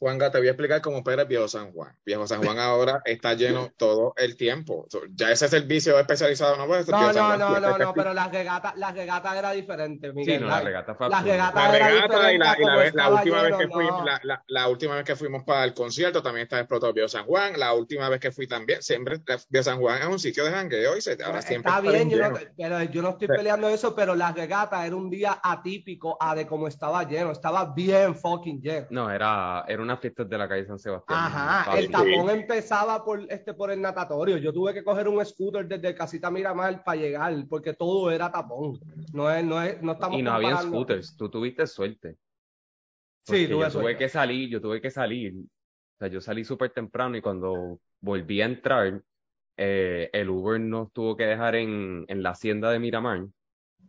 Juanga, 0.03 0.33
te 0.33 0.39
voy 0.39 0.49
a 0.49 0.51
explicar 0.51 0.81
cómo 0.83 0.99
opera 0.99 1.23
el 1.23 1.29
Viejo 1.29 1.47
San 1.47 1.71
Juan. 1.73 1.97
Viejo 2.05 2.27
San 2.27 2.43
Juan 2.43 2.59
ahora 2.59 3.01
está 3.05 3.35
lleno 3.35 3.71
todo 3.77 4.15
el 4.17 4.37
tiempo. 4.37 4.89
Ya 5.15 5.31
ese 5.31 5.47
servicio 5.47 5.97
especializado 5.97 6.57
no 6.57 6.67
puede 6.67 6.83
ser 6.83 6.93
No, 6.93 6.99
Viejo 6.99 7.13
San 7.13 7.23
no, 7.23 7.29
Juan 7.29 7.39
no, 7.39 7.47
siempre 7.47 7.61
no, 7.69 7.73
está 7.77 7.85
no, 7.85 7.95
pero 7.95 8.13
las 8.15 8.33
regatas, 8.33 8.77
las 8.77 8.95
regatas 8.95 9.37
era 9.37 9.53
diferente, 9.53 10.13
Miguel. 10.13 10.39
Sí, 10.39 10.41
no, 10.43 10.49
la 10.49 10.61
regata 10.61 10.95
fue 10.97 11.09
Las 11.09 11.23
regatas 11.23 11.55
La 11.55 11.71
regata 11.71 12.33
y 12.33 12.39
la, 12.39 12.51
a 12.51 12.57
y 12.59 12.61
la 12.63 12.67
como 12.67 12.77
vez- 12.79 12.79
la 12.95 13.03
estaba 13.03 13.15
última 13.15 13.43
vez 13.43 13.57
que 13.57 13.67
no. 13.67 13.73
fuimos, 13.73 14.05
la, 14.05 14.21
la- 14.25 14.45
la 14.49 14.69
última 14.69 14.95
vez 14.97 15.05
que 15.05 15.15
fuimos 15.15 15.45
para 15.45 15.63
el 15.65 15.73
concierto 15.75 16.21
también 16.21 16.43
está 16.45 16.59
explotado 16.59 16.93
Viejo 16.93 17.09
San 17.09 17.25
Juan. 17.25 17.53
La 17.57 17.73
última 17.73 18.09
vez 18.09 18.19
que 18.19 18.33
fui 18.33 18.49
también, 18.49 18.83
siempre 18.83 19.21
Viejo 19.51 19.63
San 19.65 19.79
Juan 19.79 20.03
es 20.03 20.09
un 20.09 20.19
sitio 20.19 20.45
de 20.45 20.51
jangueo 20.51 20.97
y 20.97 21.01
se, 21.01 21.13
ahora 21.13 21.35
Pues 21.35 21.45
siempre 21.45 21.71
está 21.71 21.79
está 21.81 21.93
bien, 21.93 22.11
yo 22.11 22.17
no, 22.29 22.35
pero 22.57 22.83
yo 22.91 23.03
no 23.03 23.09
estoy 23.11 23.29
peleando 23.29 23.69
eso, 23.69 23.95
pero 23.95 24.17
las 24.17 24.35
regatas 24.35 24.85
era 24.85 24.97
un 24.97 25.09
día 25.09 25.39
atípico 25.41 26.17
a 26.21 26.35
de 26.35 26.45
cómo 26.47 26.67
estaba 26.67 27.05
lleno, 27.05 27.31
estaba 27.31 27.73
bien 27.73 28.17
fucking 28.17 28.61
lleno. 28.61 28.87
No, 28.91 29.09
era, 29.11 29.65
era 29.69 29.81
una 29.83 29.92
fiesta 29.97 30.25
de 30.25 30.39
la 30.39 30.49
calle 30.49 30.67
San 30.67 30.79
Sebastián. 30.79 31.19
Ajá, 31.21 31.79
el 31.79 31.91
tapón 31.91 32.31
empezaba 32.31 33.05
por 33.05 33.21
este 33.31 33.55
por 33.55 33.71
el 33.71 33.81
natatorio. 33.81 34.37
Yo 34.39 34.53
tuve 34.53 34.73
que 34.75 34.85
coger 34.85 35.09
un 35.09 35.25
scooter 35.25 35.67
desde 35.67 35.95
Casita 35.95 36.31
Miramar 36.31 36.83
para 36.85 37.01
llegar, 37.01 37.35
porque 37.49 37.75
todo 37.75 38.11
era 38.11 38.31
tapón. 38.31 38.79
No 39.13 39.31
es, 39.31 39.45
no 39.45 39.63
es, 39.63 39.81
no 39.83 39.93
estamos 39.93 40.19
Y 40.19 40.23
no 40.23 40.33
había 40.33 40.51
comparando. 40.51 40.77
scooters, 40.77 41.17
tú 41.17 41.29
tuviste 41.29 41.67
suerte. 41.67 42.17
Sí, 43.25 43.47
tuve 43.47 43.49
yo 43.49 43.57
tuve 43.59 43.71
suerte. 43.71 43.99
que 43.99 44.09
salir, 44.09 44.49
yo 44.51 44.61
tuve 44.61 44.81
que 44.81 44.91
salir. 44.91 45.35
O 45.35 45.99
sea, 45.99 46.09
yo 46.09 46.21
salí 46.21 46.45
súper 46.45 46.71
temprano 46.71 47.17
y 47.17 47.21
cuando 47.23 47.79
volví 48.01 48.41
a 48.41 48.47
entrar, 48.47 49.01
eh, 49.57 50.11
el 50.13 50.29
Uber 50.31 50.61
nos 50.61 50.93
tuvo 50.93 51.17
que 51.17 51.25
dejar 51.27 51.55
en, 51.55 52.05
en 52.09 52.23
la 52.23 52.31
hacienda 52.31 52.71
de 52.71 52.79
Miramar. 52.81 53.27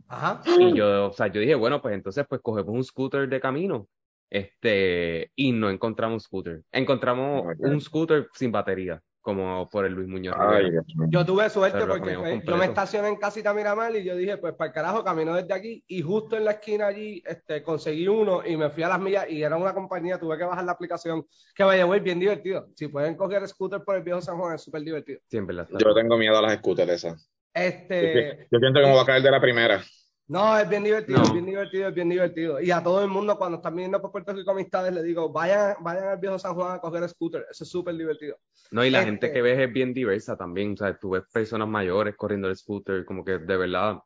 Ajá. 0.07 0.41
Y 0.59 0.75
yo, 0.75 1.07
o 1.07 1.13
sea, 1.13 1.27
yo 1.27 1.41
dije, 1.41 1.55
bueno, 1.55 1.81
pues 1.81 1.95
entonces 1.95 2.25
pues 2.27 2.41
cogemos 2.41 2.75
un 2.75 2.83
scooter 2.83 3.27
de 3.27 3.39
camino. 3.39 3.87
Este, 4.29 5.31
y 5.35 5.51
no 5.51 5.69
encontramos 5.69 6.23
scooter. 6.23 6.61
Encontramos 6.71 7.43
Ok. 7.43 7.55
un 7.59 7.79
scooter 7.79 8.27
sin 8.33 8.51
batería, 8.51 8.99
como 9.21 9.69
por 9.69 9.85
el 9.85 9.93
Luis 9.93 10.07
Muñoz 10.07 10.35
Ay. 10.37 10.71
Yo 11.09 11.23
tuve 11.23 11.49
suerte 11.49 11.85
porque 11.85 12.13
yo 12.45 12.57
me 12.57 12.65
estacioné 12.65 13.09
en 13.09 13.17
Casita 13.17 13.53
Miramar 13.53 13.95
y 13.95 14.03
yo 14.03 14.15
dije, 14.15 14.37
pues 14.37 14.53
para 14.53 14.69
el 14.69 14.73
carajo, 14.73 15.03
camino 15.03 15.35
desde 15.35 15.53
aquí 15.53 15.83
y 15.87 16.01
justo 16.01 16.35
en 16.35 16.45
la 16.45 16.51
esquina 16.51 16.87
allí 16.87 17.21
este, 17.25 17.61
conseguí 17.61 18.07
uno 18.07 18.41
y 18.45 18.57
me 18.57 18.69
fui 18.71 18.81
a 18.83 18.89
las 18.89 18.99
millas 18.99 19.29
y 19.29 19.43
era 19.43 19.55
una 19.55 19.73
compañía, 19.73 20.19
tuve 20.19 20.37
que 20.37 20.45
bajar 20.45 20.65
la 20.65 20.71
aplicación 20.71 21.25
que 21.55 21.63
vaya, 21.63 21.83
güey, 21.83 21.99
bien 21.99 22.19
divertido. 22.19 22.67
Si 22.75 22.87
pueden 22.87 23.15
coger 23.15 23.47
scooter 23.47 23.83
por 23.83 23.95
el 23.97 24.03
viejo 24.03 24.19
San 24.19 24.37
Juan 24.37 24.55
es 24.55 24.63
súper 24.63 24.81
divertido. 24.81 25.19
Siempre 25.29 25.55
la 25.55 25.67
Yo 25.77 25.93
tengo 25.93 26.17
miedo 26.17 26.37
a 26.37 26.41
las 26.41 26.55
scooters 26.55 26.91
esas. 26.91 27.29
Este, 27.53 28.47
yo 28.51 28.59
siento 28.59 28.79
que 28.79 28.87
me 28.87 28.93
voy 28.93 29.01
a 29.01 29.05
caer 29.05 29.21
de 29.21 29.29
la 29.29 29.39
primera. 29.39 29.83
No, 30.27 30.57
es 30.57 30.69
bien 30.69 30.83
divertido, 30.83 31.19
No. 31.19 31.25
es 31.25 31.33
bien 31.33 31.45
divertido, 31.45 31.89
es 31.89 31.93
bien 31.93 32.09
divertido. 32.09 32.61
Y 32.61 32.71
a 32.71 32.81
todo 32.81 33.01
el 33.01 33.09
mundo, 33.09 33.37
cuando 33.37 33.57
están 33.57 33.75
viniendo 33.75 34.01
por 34.01 34.11
Puerto 34.11 34.31
Rico 34.33 34.51
amistades, 34.51 34.93
les 34.93 35.03
digo, 35.03 35.29
vayan, 35.29 35.75
vayan 35.81 36.07
al 36.07 36.17
viejo 36.17 36.39
San 36.39 36.55
Juan 36.55 36.75
a 36.75 36.79
coger 36.79 37.07
scooter. 37.09 37.45
Eso 37.51 37.63
es 37.65 37.69
súper 37.69 37.95
divertido. 37.95 38.37
No, 38.71 38.85
y 38.85 38.89
la 38.89 38.99
Este- 38.99 39.11
gente 39.11 39.31
que 39.33 39.41
ves 39.41 39.59
es 39.59 39.71
bien 39.73 39.93
diversa 39.93 40.37
también. 40.37 40.73
O 40.73 40.77
sea, 40.77 40.97
tú 40.97 41.11
ves 41.11 41.23
personas 41.31 41.67
mayores 41.67 42.15
corriendo 42.15 42.47
el 42.47 42.55
scooter, 42.55 43.03
como 43.05 43.23
que 43.25 43.37
de 43.37 43.57
verdad. 43.57 43.97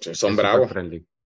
Sí, 0.00 0.14
son 0.14 0.36
bravos, 0.36 0.70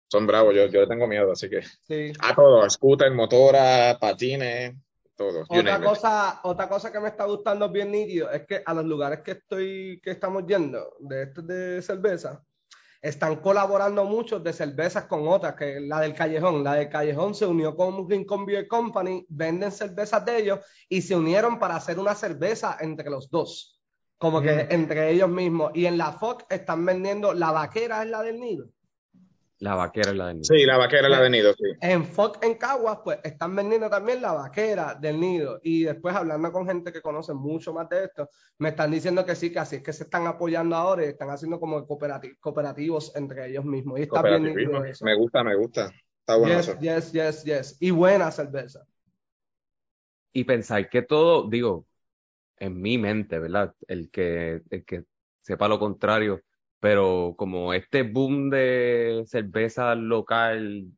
son 0.09 0.27
bravos. 0.27 0.55
Yo, 0.55 0.67
yo 0.67 0.81
le 0.81 0.87
tengo 0.87 1.07
miedo, 1.07 1.31
así 1.33 1.51
que. 1.51 1.63
Sí. 1.63 2.13
A 2.21 2.35
todo, 2.35 2.69
scooter, 2.71 3.11
motora, 3.13 3.99
patines, 4.01 4.75
todo. 5.17 5.45
Otra 5.49 5.81
cosa, 5.81 6.41
otra 6.45 6.69
cosa 6.69 6.91
que 6.91 6.99
me 7.01 7.09
está 7.09 7.27
gustando 7.27 7.69
bien 7.69 7.91
nítido 7.91 8.31
es 8.31 8.47
que 8.47 8.63
a 8.65 8.73
los 8.73 8.85
lugares 8.87 9.21
que 9.21 9.33
estoy, 9.33 10.01
que 10.03 10.13
estamos 10.13 10.47
yendo, 10.47 10.97
de 11.01 11.25
estos 11.25 11.47
de 11.47 11.83
cerveza, 11.83 12.43
están 13.03 13.37
colaborando 13.37 14.05
muchos 14.05 14.45
de 14.45 14.53
cervezas 14.53 15.07
con 15.07 15.27
otras, 15.27 15.57
que 15.57 15.81
la 15.81 16.01
del 16.01 16.15
Callejón. 16.15 16.63
La 16.63 16.75
del 16.75 16.89
Callejón 16.89 17.35
se 17.35 17.45
unió 17.45 17.75
con 17.75 18.09
Rincon 18.09 18.47
Beer 18.47 18.69
Company, 18.69 19.27
venden 19.29 19.73
cervezas 19.73 20.25
de 20.25 20.39
ellos 20.39 20.61
y 20.89 21.03
se 21.03 21.17
unieron 21.17 21.59
para 21.59 21.75
hacer 21.75 21.99
una 21.99 22.15
cerveza 22.15 22.77
entre 22.81 23.11
los 23.11 23.29
dos. 23.29 23.81
Como 24.19 24.41
que 24.41 24.69
entre 24.71 25.11
ellos 25.11 25.29
mismos. 25.29 25.73
Y 25.75 25.87
en 25.87 25.99
la 25.99 26.13
FOC 26.13 26.45
están 26.49 26.87
vendiendo, 26.87 27.35
la 27.35 27.51
vaquera 27.51 28.05
es 28.05 28.09
la 28.09 28.23
del 28.23 28.39
nido. 28.39 28.69
La 29.63 29.77
vaquera 29.77 30.11
es 30.11 30.17
la 30.17 30.35
de 30.35 30.43
Sí, 30.43 30.67
la 30.67 30.77
vaquera 30.77 31.09
la 31.09 31.21
de 31.21 31.31
nido, 31.31 31.55
sí. 31.55 31.63
En 31.81 32.05
FOC 32.05 32.45
en 32.45 32.55
Caguas, 32.57 32.99
pues 33.05 33.21
están 33.23 33.55
vendiendo 33.55 33.89
también 33.89 34.21
la 34.21 34.33
vaquera 34.33 34.97
del 34.97 35.21
nido. 35.21 35.61
Y 35.63 35.85
después 35.85 36.17
hablando 36.17 36.51
con 36.51 36.67
gente 36.67 36.93
que 36.93 37.01
conoce 37.01 37.33
mucho 37.33 37.73
más 37.73 37.89
de 37.89 38.07
esto, 38.07 38.29
me 38.59 38.71
están 38.71 38.91
diciendo 38.91 39.25
que 39.25 39.37
sí, 39.37 39.53
que 39.53 39.61
así 39.61 39.77
es 39.77 39.83
que 39.85 39.93
se 39.93 40.03
están 40.03 40.27
apoyando 40.27 40.75
ahora 40.75 41.05
y 41.05 41.11
están 41.11 41.31
haciendo 41.31 41.61
como 41.61 41.87
cooperati- 41.87 42.37
cooperativos 42.41 43.15
entre 43.15 43.51
ellos 43.51 43.65
mismos. 43.65 44.01
Y 44.01 44.03
está 44.03 44.21
bien 44.23 44.47
eso. 44.85 45.05
Me 45.05 45.15
gusta, 45.15 45.45
me 45.45 45.55
gusta. 45.55 45.93
Está 46.19 46.35
bueno 46.35 46.57
Yes, 46.57 46.69
eso. 46.69 46.79
yes, 46.81 47.13
yes, 47.13 47.45
yes. 47.45 47.77
Y 47.79 47.93
buena 47.93 48.33
cerveza. 48.33 48.85
Y 50.33 50.43
pensar 50.43 50.91
que 50.91 51.03
todo, 51.03 51.49
digo, 51.49 51.87
en 52.57 52.83
mi 52.83 52.99
mente, 52.99 53.39
¿verdad? 53.39 53.73
El 53.87 54.11
que, 54.11 54.61
el 54.71 54.85
que 54.85 55.05
sepa 55.41 55.69
lo 55.69 55.79
contrario, 55.79 56.41
pero 56.83 57.37
como 57.39 57.73
este 57.73 58.03
boom 58.03 58.51
de 58.51 59.23
cerveza 59.25 59.95
local 59.95 60.91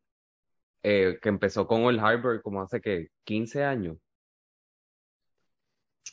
eh, 0.82 1.18
que 1.20 1.28
empezó 1.28 1.66
con 1.66 1.84
Old 1.84 2.00
Harbor 2.00 2.40
como 2.40 2.62
hace 2.62 2.80
que 2.80 3.08
15 3.24 3.64
años. 3.64 3.98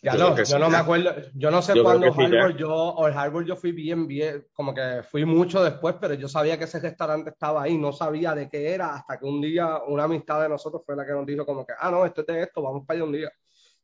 Ya 0.04 0.14
Yo 0.14 0.20
no, 0.32 0.36
yo 0.38 0.44
sí, 0.46 0.54
no 0.60 0.70
me 0.70 0.76
acuerdo, 0.78 1.14
yo 1.36 1.52
no 1.52 1.62
sé 1.62 1.74
Yo 1.76 1.84
cuándo 1.84 2.12
sí, 2.12 2.22
Harbor, 2.22 2.58
yo, 2.58 2.70
Old 2.74 3.16
Harbor 3.16 3.46
yo 3.46 3.56
fui 3.56 3.72
bien, 3.72 4.08
bien, 4.08 4.46
como 4.52 4.74
que 4.74 5.04
fui 5.10 5.24
mucho 5.24 5.64
después, 5.64 5.96
pero 6.02 6.16
yo 6.16 6.28
sabía 6.28 6.58
que 6.58 6.66
ese 6.66 6.80
restaurante 6.82 7.30
estaba 7.30 7.64
ahí, 7.64 7.78
no 7.78 7.94
sabía 7.94 8.36
de 8.36 8.50
qué 8.50 8.74
era, 8.74 8.96
hasta 8.96 9.18
que 9.20 9.26
un 9.26 9.40
día 9.40 9.78
una 9.88 10.04
amistad 10.04 10.42
de 10.42 10.50
nosotros 10.50 10.82
fue 10.86 10.98
la 10.98 11.06
que 11.06 11.14
nos 11.14 11.26
dijo 11.26 11.46
como 11.46 11.66
que, 11.66 11.74
ah, 11.80 11.92
no, 11.92 12.06
esto 12.06 12.22
es 12.22 12.28
de 12.28 12.42
esto, 12.44 12.62
vamos 12.62 12.84
para 12.86 12.98
allá 12.98 13.06
un 13.06 13.14
día. 13.14 13.32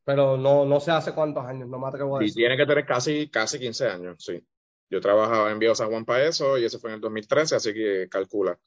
Pero 0.04 0.36
no, 0.38 0.66
no 0.66 0.80
sé 0.82 0.92
hace 0.92 1.14
cuántos 1.14 1.46
años, 1.46 1.70
no 1.70 1.80
me 1.80 1.88
atrevo 1.88 2.18
a 2.18 2.20
Y 2.20 2.24
decir. 2.24 2.42
tiene 2.42 2.58
que 2.58 2.66
tener 2.66 2.86
casi, 2.86 3.30
casi 3.30 3.60
15 3.60 3.88
años, 3.88 4.16
sí. 4.24 4.42
Yo 4.90 5.02
trabajaba 5.02 5.52
en 5.52 5.60
Viejo 5.60 5.76
San 5.76 5.90
Juan 5.90 6.06
para 6.06 6.26
eso 6.26 6.58
y 6.58 6.66
eso 6.66 6.80
fue 6.80 6.90
en 6.92 6.96
el 6.96 7.02
2013, 7.02 7.56
así 7.56 7.74
que 7.74 8.08
calcula. 8.10 8.58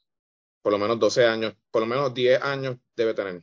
Por 0.61 0.71
lo 0.71 0.77
menos 0.77 0.99
12 0.99 1.25
años, 1.25 1.55
por 1.71 1.81
lo 1.81 1.87
menos 1.87 2.13
10 2.13 2.41
años 2.43 2.77
debe 2.95 3.13
tener. 3.13 3.41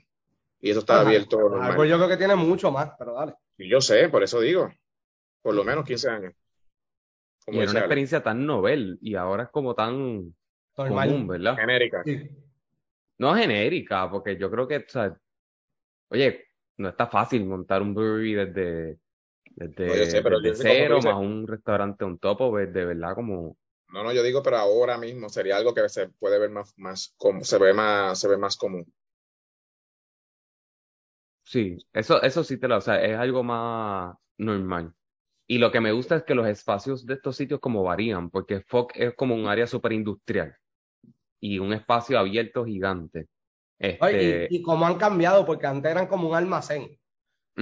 Y 0.60 0.70
eso 0.70 0.80
está 0.80 1.00
Ajá, 1.00 1.08
abierto 1.08 1.38
normal. 1.38 1.88
yo 1.88 1.96
creo 1.96 2.08
que 2.08 2.16
tiene 2.16 2.34
mucho 2.36 2.70
más, 2.70 2.90
pero 2.98 3.14
dale. 3.14 3.34
Y 3.56 3.68
yo 3.68 3.80
sé, 3.80 4.08
por 4.08 4.22
eso 4.22 4.40
digo. 4.40 4.72
Por 5.42 5.54
lo 5.54 5.64
menos 5.64 5.84
15 5.84 6.08
años. 6.10 6.34
Como 7.44 7.58
Y 7.58 7.62
era 7.62 7.70
una 7.70 7.80
experiencia 7.80 8.22
tan 8.22 8.44
novel 8.44 8.98
y 9.00 9.14
ahora 9.14 9.44
es 9.44 9.48
como 9.50 9.74
tan 9.74 10.34
Normal. 10.76 11.08
común, 11.08 11.26
¿verdad? 11.28 11.56
Genérica. 11.56 12.02
Sí. 12.04 12.28
No 13.18 13.34
genérica, 13.34 14.08
porque 14.10 14.36
yo 14.36 14.50
creo 14.50 14.68
que, 14.68 14.76
o 14.76 14.84
sea, 14.88 15.16
oye, 16.10 16.44
no 16.76 16.88
está 16.90 17.08
fácil 17.08 17.44
montar 17.46 17.82
un 17.82 17.94
brewery 17.94 18.34
desde, 18.34 18.98
desde, 19.58 19.84
No, 19.84 19.96
yo 19.96 20.04
sé, 20.06 20.22
pero 20.22 20.40
desde 20.40 20.52
yo 20.52 20.54
sé 20.54 20.66
como 20.66 20.86
tú 20.86 20.92
cero, 20.92 21.00
más 21.02 21.16
un 21.18 21.46
restaurante 21.46 22.04
on 22.04 22.18
top 22.18 22.40
of 22.42 22.60
it, 22.62 22.70
de 22.70 22.84
verdad 22.86 23.14
como, 23.14 23.56
No, 23.90 24.02
no, 24.02 24.12
yo 24.12 24.22
digo, 24.22 24.42
pero 24.42 24.56
ahora 24.58 24.96
mismo 24.98 25.28
sería 25.28 25.56
algo 25.56 25.74
que 25.74 25.88
se 25.88 26.08
puede 26.08 26.38
ver 26.38 26.50
más, 26.50 26.72
más 26.78 27.14
como, 27.18 27.44
se 27.44 27.58
ve 27.58 27.72
más, 27.74 28.18
se 28.18 28.28
ve 28.28 28.36
más 28.38 28.56
común. 28.56 28.86
sí, 31.44 31.78
eso, 31.92 32.22
eso 32.22 32.44
sí 32.44 32.58
te 32.58 32.68
lo, 32.68 32.76
o 32.78 32.80
sea, 32.80 33.02
es 33.02 33.16
algo 33.16 33.42
más 33.42 34.14
normal. 34.38 34.94
Y 35.48 35.58
lo 35.58 35.72
que 35.72 35.80
me 35.80 35.92
gusta 35.92 36.16
es 36.18 36.24
que 36.24 36.36
los 36.36 36.48
espacios 36.48 37.06
de 37.06 37.14
estos 37.16 37.36
sitios 37.36 37.60
como 37.60 37.82
varían, 37.84 38.30
porque 38.30 38.62
Fox 38.62 38.94
es 38.98 39.14
como 39.16 39.34
un 39.36 39.48
área 39.48 39.66
súper 39.66 39.92
industrial 39.92 40.56
y 41.40 41.58
un 41.58 41.72
espacio 41.74 42.18
abierto 42.18 42.64
gigante. 42.66 43.28
Oye, 44.00 44.22
Este, 44.22 44.48
y, 44.48 44.56
y 44.58 44.62
cómo 44.62 44.86
han 44.86 44.96
cambiado, 44.98 45.44
porque 45.44 45.66
antes 45.66 45.90
eran 45.90 46.06
como 46.08 46.28
un 46.28 46.34
almacén, 46.36 46.98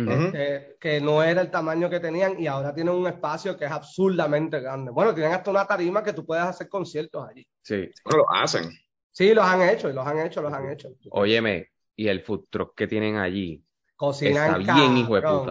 que, 0.05 0.77
que 0.79 1.01
no 1.01 1.23
era 1.23 1.41
el 1.41 1.51
tamaño 1.51 1.89
que 1.89 2.01
tenían 2.01 2.39
y 2.39 2.47
ahora 2.47 2.75
tienen 2.75 2.95
un 2.95 3.07
espacio 3.07 3.57
que 3.57 3.65
es 3.65 3.71
absurdamente 3.71 4.61
grande. 4.61 4.91
Bueno, 4.91 5.15
tienen 5.15 5.33
hasta 5.33 5.51
una 5.51 5.67
tarima 5.67 6.03
que 6.03 6.13
tú 6.13 6.25
puedes 6.27 6.45
hacer 6.45 6.69
conciertos 6.69 7.27
allí. 7.29 7.47
Sí, 7.63 7.89
Bueno, 8.05 8.19
lo 8.19 8.37
hacen. 8.37 8.71
Sí, 9.11 9.33
los 9.33 9.45
han 9.45 9.63
hecho, 9.63 9.89
los 9.89 10.07
han 10.07 10.21
hecho, 10.21 10.43
los 10.43 10.53
han 10.53 10.71
hecho. 10.71 10.91
óyeme, 11.11 11.71
y 11.95 12.09
el 12.09 12.21
food 12.21 12.45
truck 12.51 12.75
que 12.77 12.87
tienen 12.87 13.17
allí, 13.17 13.65
Cocinan 13.97 14.61
Está 14.61 14.75
bien, 14.75 14.97
hijo 14.99 15.17
de 15.17 15.23
cabrón. 15.23 15.47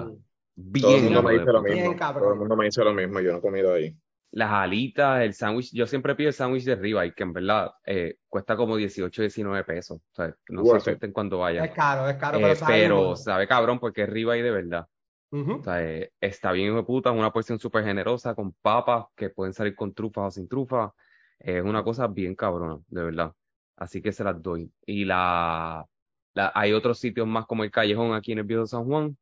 Todo 0.56 0.96
el 0.96 1.02
bien 1.02 1.04
mundo 1.06 1.24
me 1.24 1.34
dice 1.34 1.46
lo 1.46 1.60
puta. 1.60 1.74
Bien, 1.74 1.84
mismo. 1.84 1.98
cabrón. 1.98 2.24
Todo 2.24 2.34
el 2.34 2.40
mundo 2.40 2.56
me 2.56 2.66
dice 2.66 2.84
lo 2.84 2.94
mismo. 2.94 3.20
Yo 3.20 3.32
no 3.32 3.38
he 3.40 3.42
comido 3.42 3.74
ahí. 3.74 3.98
Las 4.32 4.52
alitas, 4.52 5.22
el 5.22 5.34
sándwich, 5.34 5.72
yo 5.74 5.88
siempre 5.88 6.16
pido 6.16 6.28
el 6.28 6.34
sándwich 6.34 6.66
de 6.66 6.76
ribeye, 6.76 7.14
que 7.14 7.24
en 7.24 7.32
verdad 7.34 7.72
eh, 7.86 8.18
cuesta 8.28 8.58
como 8.58 8.76
18, 8.76 9.22
19 9.22 9.64
pesos. 9.64 10.00
O 10.00 10.16
sea, 10.16 10.36
no 10.50 10.66
se 10.66 10.76
asusten 10.76 11.14
cuando 11.14 11.38
vayan. 11.38 11.66
Es 11.66 11.72
caro, 11.72 12.10
es 12.10 12.18
caro, 12.18 12.38
Eh, 12.40 12.42
pero 12.42 12.56
sabe 12.56 12.74
pero 12.82 13.16
sabe 13.16 13.48
cabrón 13.48 13.80
porque 13.80 14.04
es 14.04 14.10
ribeye 14.10 14.44
de 14.44 14.52
verdad. 14.52 14.88
O 15.32 15.64
sea, 15.64 15.84
eh, 15.84 16.12
está 16.22 16.52
bien 16.54 16.68
hijo 16.68 16.78
de 16.78 16.84
puta, 16.84 17.12
es 17.12 17.18
una 17.18 17.32
porción 17.32 17.60
súper 17.60 17.84
generosa 17.84 18.36
con 18.36 18.54
papas 18.54 19.06
que 19.16 19.30
pueden 19.30 19.54
salir 19.54 19.76
con 19.76 19.94
trufas 19.94 20.28
o 20.28 20.32
sin 20.32 20.48
trufas. 20.48 20.92
Es 21.40 21.62
una 21.62 21.84
cosa 21.84 22.08
bien 22.08 22.36
cabrona, 22.36 22.80
de 22.88 23.04
verdad. 23.04 23.34
Así 23.76 24.02
que 24.02 24.14
se 24.14 24.24
las 24.24 24.42
doy. 24.42 24.72
Y 24.86 25.04
la, 25.04 25.86
la, 26.34 26.52
hay 26.56 26.72
otros 26.72 27.00
sitios 27.00 27.28
más 27.28 27.46
como 27.46 27.64
el 27.66 27.72
Callejón 27.72 28.14
aquí 28.14 28.32
en 28.32 28.40
el 28.40 28.44
Viejo 28.46 28.66
San 28.66 28.86
Juan, 28.86 29.18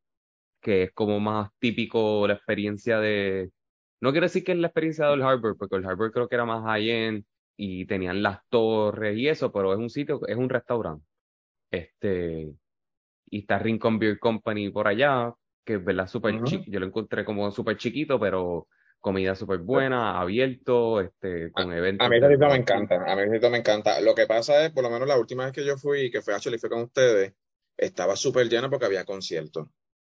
que 0.60 0.84
es 0.84 0.92
como 0.92 1.18
más 1.18 1.50
típico 1.58 2.26
la 2.28 2.34
experiencia 2.34 3.00
de, 3.00 3.50
no 4.04 4.12
quiero 4.12 4.26
decir 4.26 4.44
que 4.44 4.52
es 4.52 4.58
la 4.58 4.68
experiencia 4.68 5.06
del 5.08 5.22
Harbor, 5.22 5.56
porque 5.58 5.76
el 5.76 5.86
Harbor 5.86 6.12
creo 6.12 6.28
que 6.28 6.36
era 6.36 6.44
más 6.44 6.62
high-end 6.64 7.24
y 7.56 7.86
tenían 7.86 8.22
las 8.22 8.40
torres 8.48 9.16
y 9.18 9.28
eso, 9.28 9.52
pero 9.52 9.72
es 9.72 9.78
un 9.78 9.90
sitio, 9.90 10.20
es 10.26 10.36
un 10.36 10.48
restaurante. 10.48 11.04
Este, 11.70 12.54
y 13.30 13.40
está 13.40 13.58
Rincon 13.58 13.98
Beer 13.98 14.18
Company 14.18 14.70
por 14.70 14.88
allá, 14.88 15.32
que 15.64 15.74
es 15.74 15.84
verdad 15.84 16.06
súper 16.06 16.42
chi- 16.44 16.64
yo 16.70 16.80
lo 16.80 16.86
encontré 16.86 17.24
como 17.24 17.50
súper 17.50 17.76
chiquito, 17.76 18.18
pero 18.20 18.68
comida 19.00 19.34
súper 19.34 19.58
buena, 19.58 20.20
abierto, 20.20 21.00
este, 21.00 21.52
con 21.52 21.72
eventos. 21.72 22.06
A 22.06 22.08
mí 22.08 22.16
ese 22.16 22.28
sitio 22.32 22.48
me 22.48 22.56
encanta, 22.56 22.94
a 23.06 23.16
mí 23.16 23.22
ese 23.22 23.34
sitio 23.34 23.50
me 23.50 23.58
encanta. 23.58 24.00
Lo 24.00 24.14
que 24.14 24.26
pasa 24.26 24.64
es, 24.66 24.72
por 24.72 24.82
lo 24.84 24.90
menos 24.90 25.08
la 25.08 25.18
última 25.18 25.44
vez 25.44 25.52
que 25.52 25.64
yo 25.64 25.76
fui, 25.76 26.10
que 26.10 26.22
fue 26.22 26.34
actually 26.34 26.58
fue 26.58 26.70
con 26.70 26.82
ustedes, 26.82 27.34
estaba 27.76 28.16
súper 28.16 28.48
lleno 28.48 28.70
porque 28.70 28.86
había 28.86 29.04
conciertos. 29.04 29.68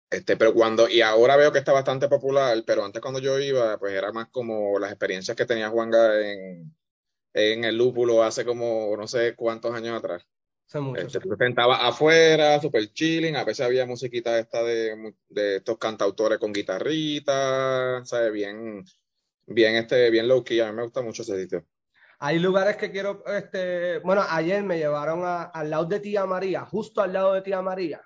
Este, 0.09 0.37
pero 0.37 0.53
cuando, 0.53 0.87
y 0.87 1.01
ahora 1.01 1.35
veo 1.37 1.51
que 1.51 1.57
está 1.59 1.73
bastante 1.73 2.07
popular, 2.07 2.63
pero 2.67 2.85
antes 2.85 3.01
cuando 3.01 3.19
yo 3.19 3.39
iba, 3.39 3.77
pues 3.79 3.93
era 3.93 4.11
más 4.11 4.27
como 4.29 4.77
las 4.79 4.91
experiencias 4.91 5.35
que 5.35 5.45
tenía 5.45 5.69
Juanga 5.69 6.19
en, 6.21 6.75
en 7.33 7.63
el 7.63 7.77
lúpulo 7.77 8.23
hace 8.23 8.45
como 8.45 8.95
no 8.97 9.07
sé 9.07 9.35
cuántos 9.35 9.73
años 9.73 9.97
atrás. 9.97 10.27
Este, 10.93 11.19
tú 11.19 11.29
te 11.35 11.45
sentabas 11.45 11.79
afuera, 11.81 12.61
super 12.61 12.91
chilling, 12.93 13.35
a 13.35 13.43
veces 13.43 13.65
había 13.65 13.85
musiquita 13.87 14.37
esta 14.37 14.63
de, 14.63 15.15
de 15.29 15.55
estos 15.57 15.77
cantautores 15.79 16.37
con 16.37 16.53
guitarrita, 16.53 18.05
¿sabes? 18.05 18.31
Bien, 18.31 18.83
bien, 19.47 19.75
este, 19.75 20.11
bien 20.11 20.27
low 20.27 20.43
key, 20.43 20.59
a 20.59 20.67
mí 20.69 20.77
me 20.77 20.83
gusta 20.83 21.01
mucho 21.01 21.23
ese 21.23 21.41
sitio. 21.41 21.65
Hay 22.19 22.39
lugares 22.39 22.77
que 22.77 22.91
quiero, 22.91 23.23
este, 23.25 23.99
bueno, 23.99 24.23
ayer 24.29 24.63
me 24.63 24.77
llevaron 24.77 25.23
a- 25.25 25.43
al 25.43 25.69
lado 25.69 25.85
de 25.85 25.99
Tía 25.99 26.25
María, 26.25 26.65
justo 26.65 27.01
al 27.01 27.13
lado 27.13 27.33
de 27.33 27.41
Tía 27.41 27.61
María. 27.61 28.01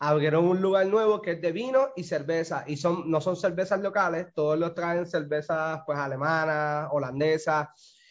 Abrieron 0.00 0.44
un 0.44 0.62
lugar 0.62 0.86
nuevo 0.86 1.20
que 1.20 1.32
es 1.32 1.40
de 1.40 1.50
vino 1.50 1.88
y 1.96 2.04
cerveza, 2.04 2.64
y 2.66 2.76
son, 2.76 3.10
no 3.10 3.20
son 3.20 3.36
cervezas 3.36 3.80
locales, 3.80 4.32
todos 4.32 4.58
los 4.58 4.74
traen 4.74 5.06
cervezas 5.06 5.80
pues 5.84 5.98
alemanas, 5.98 6.88
holandesas, 6.92 7.68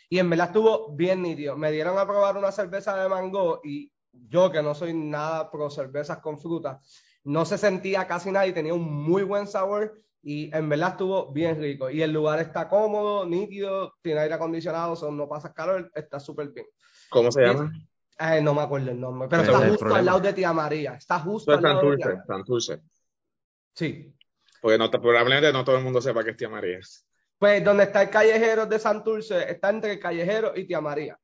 y 0.09 0.19
en 0.19 0.29
verdad 0.29 0.47
estuvo 0.47 0.95
bien 0.95 1.21
nítido. 1.21 1.55
Me 1.55 1.71
dieron 1.71 1.97
a 1.97 2.05
probar 2.05 2.35
una 2.37 2.51
cerveza 2.51 2.95
de 3.01 3.07
mango 3.07 3.61
y 3.63 3.91
yo 4.11 4.51
que 4.51 4.61
no 4.61 4.75
soy 4.75 4.93
nada 4.93 5.49
pro 5.49 5.69
cervezas 5.69 6.19
con 6.19 6.39
fruta, 6.39 6.81
no 7.23 7.45
se 7.45 7.57
sentía 7.57 8.07
casi 8.07 8.31
nada 8.31 8.47
y 8.47 8.53
tenía 8.53 8.73
un 8.73 8.83
muy 8.83 9.23
buen 9.23 9.47
sabor 9.47 10.01
y 10.21 10.53
en 10.55 10.67
verdad 10.67 10.91
estuvo 10.91 11.31
bien 11.31 11.59
rico. 11.59 11.89
Y 11.89 12.01
el 12.01 12.11
lugar 12.11 12.39
está 12.39 12.67
cómodo, 12.67 13.25
nítido, 13.25 13.93
tiene 14.01 14.21
aire 14.21 14.33
acondicionado, 14.33 14.95
son, 14.95 15.15
no 15.15 15.27
pasas 15.27 15.53
calor, 15.53 15.91
está 15.95 16.19
súper 16.19 16.49
bien. 16.49 16.65
¿Cómo 17.09 17.31
se 17.31 17.41
llama? 17.41 17.71
Eh, 18.19 18.41
no 18.41 18.53
me 18.53 18.61
acuerdo 18.61 18.91
el 18.91 18.99
nombre, 18.99 19.27
pero 19.29 19.43
Ese 19.43 19.51
está 19.51 19.65
es 19.65 19.71
justo 19.71 19.95
al 19.95 20.05
lado 20.05 20.19
de 20.19 20.33
Tía 20.33 20.53
María. 20.53 20.95
Está 20.95 21.19
justo 21.19 21.51
al 21.51 21.61
lado 21.61 21.91
de 21.91 21.97
Tía 21.97 22.23
Santurce. 22.25 22.81
Sí. 23.73 24.13
Porque 24.59 24.77
no, 24.77 24.89
probablemente 24.89 25.53
no 25.53 25.63
todo 25.63 25.77
el 25.77 25.83
mundo 25.83 26.01
sepa 26.01 26.23
que 26.23 26.31
es 26.31 26.37
Tía 26.37 26.49
María. 26.49 26.79
Pues 27.37 27.63
donde 27.63 27.83
está 27.83 28.01
el 28.01 28.09
callejero 28.09 28.65
de 28.65 28.79
Santurce, 28.79 29.51
está 29.51 29.69
entre 29.69 29.93
el 29.93 29.99
callejero 29.99 30.53
y 30.55 30.65
Tía 30.65 30.81
María. 30.81 31.17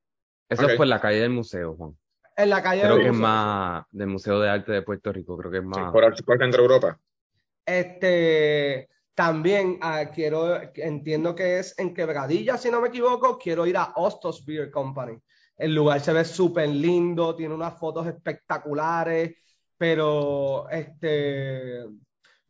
Eso 0.48 0.68
es 0.68 0.78
por 0.78 0.86
la 0.86 1.02
calle 1.02 1.22
del 1.22 1.32
museo, 1.32 1.76
Juan. 1.76 1.98
En 2.36 2.50
la 2.50 2.62
calle 2.62 2.82
Creo 2.82 2.94
del 2.96 3.02
que 3.04 3.08
es 3.10 3.14
museo. 3.14 3.28
más 3.28 3.86
del 3.92 4.08
Museo 4.08 4.40
de 4.40 4.50
Arte 4.50 4.72
de 4.72 4.82
Puerto 4.84 5.12
Rico, 5.12 5.38
creo 5.38 5.52
que 5.52 5.58
es 5.58 5.64
Sí, 5.64 5.70
más. 5.70 5.92
por, 5.92 6.26
por 6.26 6.38
Centro 6.38 6.62
Europa. 6.62 7.00
Este, 7.66 8.90
también 9.16 9.80
ah, 9.82 10.06
quiero, 10.14 10.60
entiendo 10.76 11.34
que 11.36 11.60
es 11.60 11.78
en 11.80 11.94
Quebradilla, 11.94 12.58
si 12.58 12.70
no 12.70 12.82
me 12.82 12.90
equivoco, 12.90 13.38
quiero 13.38 13.66
ir 13.66 13.78
a 13.78 13.94
Ostos 13.96 14.46
Beer 14.46 14.70
Company. 14.72 15.18
El 15.58 15.76
lugar 15.76 16.00
se 16.00 16.14
ve 16.14 16.26
súper 16.26 16.70
lindo, 16.70 17.36
tiene 17.36 17.54
unas 17.54 17.78
fotos 17.78 18.08
espectaculares, 18.08 19.36
pero 19.78 20.68
este, 20.70 21.84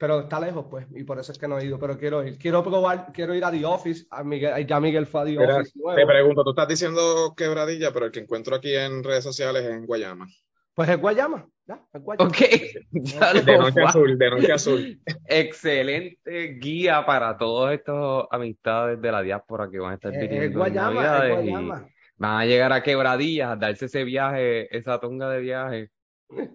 pero 0.03 0.19
está 0.19 0.38
lejos, 0.38 0.65
pues, 0.69 0.86
y 0.93 1.05
por 1.05 1.17
eso 1.17 1.31
es 1.31 1.38
que 1.38 1.48
no 1.48 1.57
he 1.57 1.65
ido, 1.65 1.79
pero 1.79 1.98
quiero 1.98 2.27
ir. 2.27 2.38
Quiero 2.38 2.62
probar, 2.62 3.13
quiero 3.13 3.33
ir 3.33 3.45
a 3.45 3.51
The 3.51 3.65
Office, 3.65 4.05
a 4.10 4.22
Miguel, 4.22 4.67
ya 4.67 4.77
Miguel 4.79 5.05
fue 5.05 5.22
a 5.22 5.24
The 5.24 5.31
Mira, 5.31 5.55
Office 5.55 5.72
nuevo. 5.75 5.95
te 5.98 6.05
pregunto, 6.05 6.43
tú 6.43 6.50
estás 6.50 6.67
diciendo 6.67 7.33
quebradilla, 7.38 7.93
pero 7.93 8.07
el 8.07 8.12
que 8.12 8.19
encuentro 8.19 8.55
aquí 8.55 8.75
en 8.75 9.01
redes 9.01 9.24
sociales 9.24 9.63
es 9.63 9.72
en 9.72 9.86
Guayama. 9.86 10.27
Pues 10.74 10.89
es 10.89 11.00
Guayama, 11.00 11.48
ya, 11.65 11.81
es 11.93 12.01
Guayama. 12.01 12.29
Ok, 12.29 12.38
ya 12.91 13.33
De 13.33 13.57
noche 13.57 13.81
azul, 13.81 14.17
de 14.17 14.29
noche 14.29 14.51
azul. 14.51 15.01
Excelente 15.27 16.57
guía 16.60 17.05
para 17.05 17.38
todas 17.38 17.74
estas 17.74 18.25
amistades 18.29 19.00
de 19.00 19.10
la 19.10 19.22
diáspora 19.22 19.69
que 19.72 19.79
van 19.79 19.91
a 19.91 19.95
estar 19.95 20.13
es 20.13 20.22
en 20.22 20.53
Guayama, 20.53 21.17
es 21.17 21.24
y 21.24 21.33
Guayama. 21.33 21.88
Van 22.24 22.39
a 22.42 22.46
llegar 22.46 22.72
a 22.72 22.82
quebradillas, 22.82 23.51
a 23.51 23.56
darse 23.58 23.86
ese 23.86 24.03
viaje, 24.06 24.75
esa 24.75 24.98
tonga 25.00 25.30
de 25.30 25.42
viaje. 25.42 25.89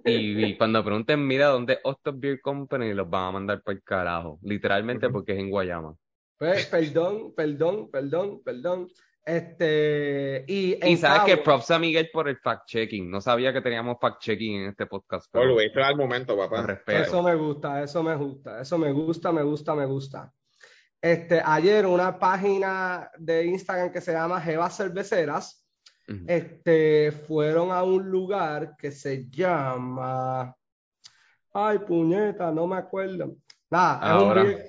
Y, 0.04 0.44
y 0.46 0.56
cuando 0.58 0.82
pregunten, 0.82 1.26
mira, 1.26 1.48
¿dónde 1.48 1.74
es 1.74 1.80
Ostos 1.84 2.18
Beer 2.18 2.40
Company? 2.40 2.94
Los 2.94 3.08
van 3.10 3.24
a 3.26 3.32
mandar 3.32 3.62
por 3.62 3.74
el 3.74 3.82
carajo. 3.82 4.38
Literalmente 4.42 5.10
porque 5.10 5.32
es 5.32 5.38
en 5.38 5.50
Guayama. 5.50 5.94
Pues, 6.38 6.66
perdón, 6.66 7.34
perdón, 7.34 7.90
perdón, 7.90 8.42
perdón. 8.42 8.88
Este, 9.26 10.42
y 10.46 10.78
sabes 10.96 11.24
que 11.24 11.32
Cabo- 11.32 11.44
props 11.44 11.70
a 11.70 11.78
Miguel 11.78 12.08
por 12.10 12.30
el 12.30 12.38
fact-checking. 12.38 13.10
No 13.10 13.20
sabía 13.20 13.52
que 13.52 13.60
teníamos 13.60 13.98
fact-checking 14.00 14.62
en 14.62 14.68
este 14.70 14.86
podcast. 14.86 15.26
pero 15.30 15.50
Always, 15.50 15.66
este 15.66 15.82
es 15.82 15.88
el 15.88 15.96
momento, 15.96 16.34
papá. 16.34 16.80
Eso 16.86 17.22
me 17.22 17.34
gusta, 17.34 17.82
eso 17.82 18.02
me 18.02 18.14
gusta, 18.16 18.62
eso 18.62 18.78
me 18.78 18.90
gusta, 18.90 19.32
me 19.32 19.42
gusta, 19.42 19.74
me 19.74 19.84
gusta. 19.84 20.32
Este, 21.00 21.40
ayer 21.44 21.86
una 21.86 22.18
página 22.18 23.10
de 23.16 23.46
Instagram 23.46 23.92
que 23.92 24.00
se 24.00 24.12
llama 24.12 24.40
Jeva 24.40 24.68
Cerveceras, 24.68 25.64
Ujú. 26.08 26.24
este, 26.26 27.12
fueron 27.12 27.70
a 27.70 27.84
un 27.84 28.10
lugar 28.10 28.74
que 28.76 28.90
se 28.90 29.28
llama, 29.28 30.54
ay 31.52 31.78
puñeta, 31.80 32.50
no 32.50 32.66
me 32.66 32.76
acuerdo. 32.76 33.36
Nada, 33.70 34.16
es 34.16 34.22
un 34.22 34.34
beer, 34.34 34.68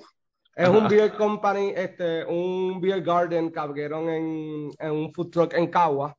es 0.54 0.68
un 0.68 0.88
beer 0.88 1.12
company, 1.14 1.72
este, 1.74 2.24
un 2.24 2.80
beer 2.80 3.02
garden 3.02 3.50
que 3.50 3.58
abrieron 3.58 4.08
en, 4.08 4.70
en 4.78 4.90
un 4.92 5.12
food 5.12 5.30
truck 5.30 5.54
en 5.54 5.68
Cagua, 5.68 6.16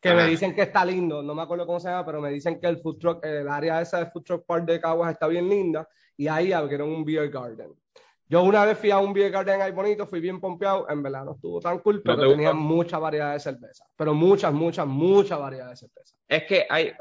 que 0.00 0.12
me 0.12 0.26
dicen 0.26 0.54
que 0.54 0.62
está 0.62 0.84
lindo, 0.84 1.22
no 1.22 1.34
me 1.34 1.42
acuerdo 1.42 1.66
cómo 1.66 1.80
se 1.80 1.88
llama, 1.88 2.04
pero 2.04 2.20
me 2.20 2.30
dicen 2.30 2.60
que 2.60 2.66
el 2.66 2.78
food 2.82 2.98
truck, 2.98 3.24
el 3.24 3.48
área 3.48 3.80
esa 3.80 4.00
de 4.00 4.10
food 4.10 4.22
truck 4.22 4.44
park 4.44 4.66
de 4.66 4.80
Caguas 4.80 5.12
está 5.12 5.26
bien 5.28 5.48
linda 5.48 5.88
y 6.16 6.28
ahí 6.28 6.52
abrieron 6.52 6.90
un 6.90 7.04
beer 7.04 7.30
garden. 7.30 7.72
Yo 8.28 8.42
una 8.42 8.64
vez 8.64 8.76
fui 8.78 8.90
a 8.90 8.98
un 8.98 9.12
beer 9.12 9.30
garden 9.30 9.62
ahí 9.62 9.72
bonito, 9.72 10.06
fui 10.06 10.20
bien 10.20 10.40
pompeado, 10.40 10.88
en 10.90 11.02
verdad 11.02 11.24
no 11.24 11.34
estuvo 11.34 11.60
tan 11.60 11.78
cool, 11.78 12.02
pero 12.02 12.18
te 12.18 12.28
tenía 12.28 12.52
mucha 12.52 12.98
variedad 12.98 13.32
de 13.32 13.40
cerveza, 13.40 13.84
pero 13.96 14.14
muchas, 14.14 14.52
muchas, 14.52 14.86
mucha 14.86 15.36
variedad 15.36 15.70
de 15.70 15.76
cerveza. 15.76 16.16
Es 16.28 16.44
que 16.44 16.66
hay, 16.68 16.92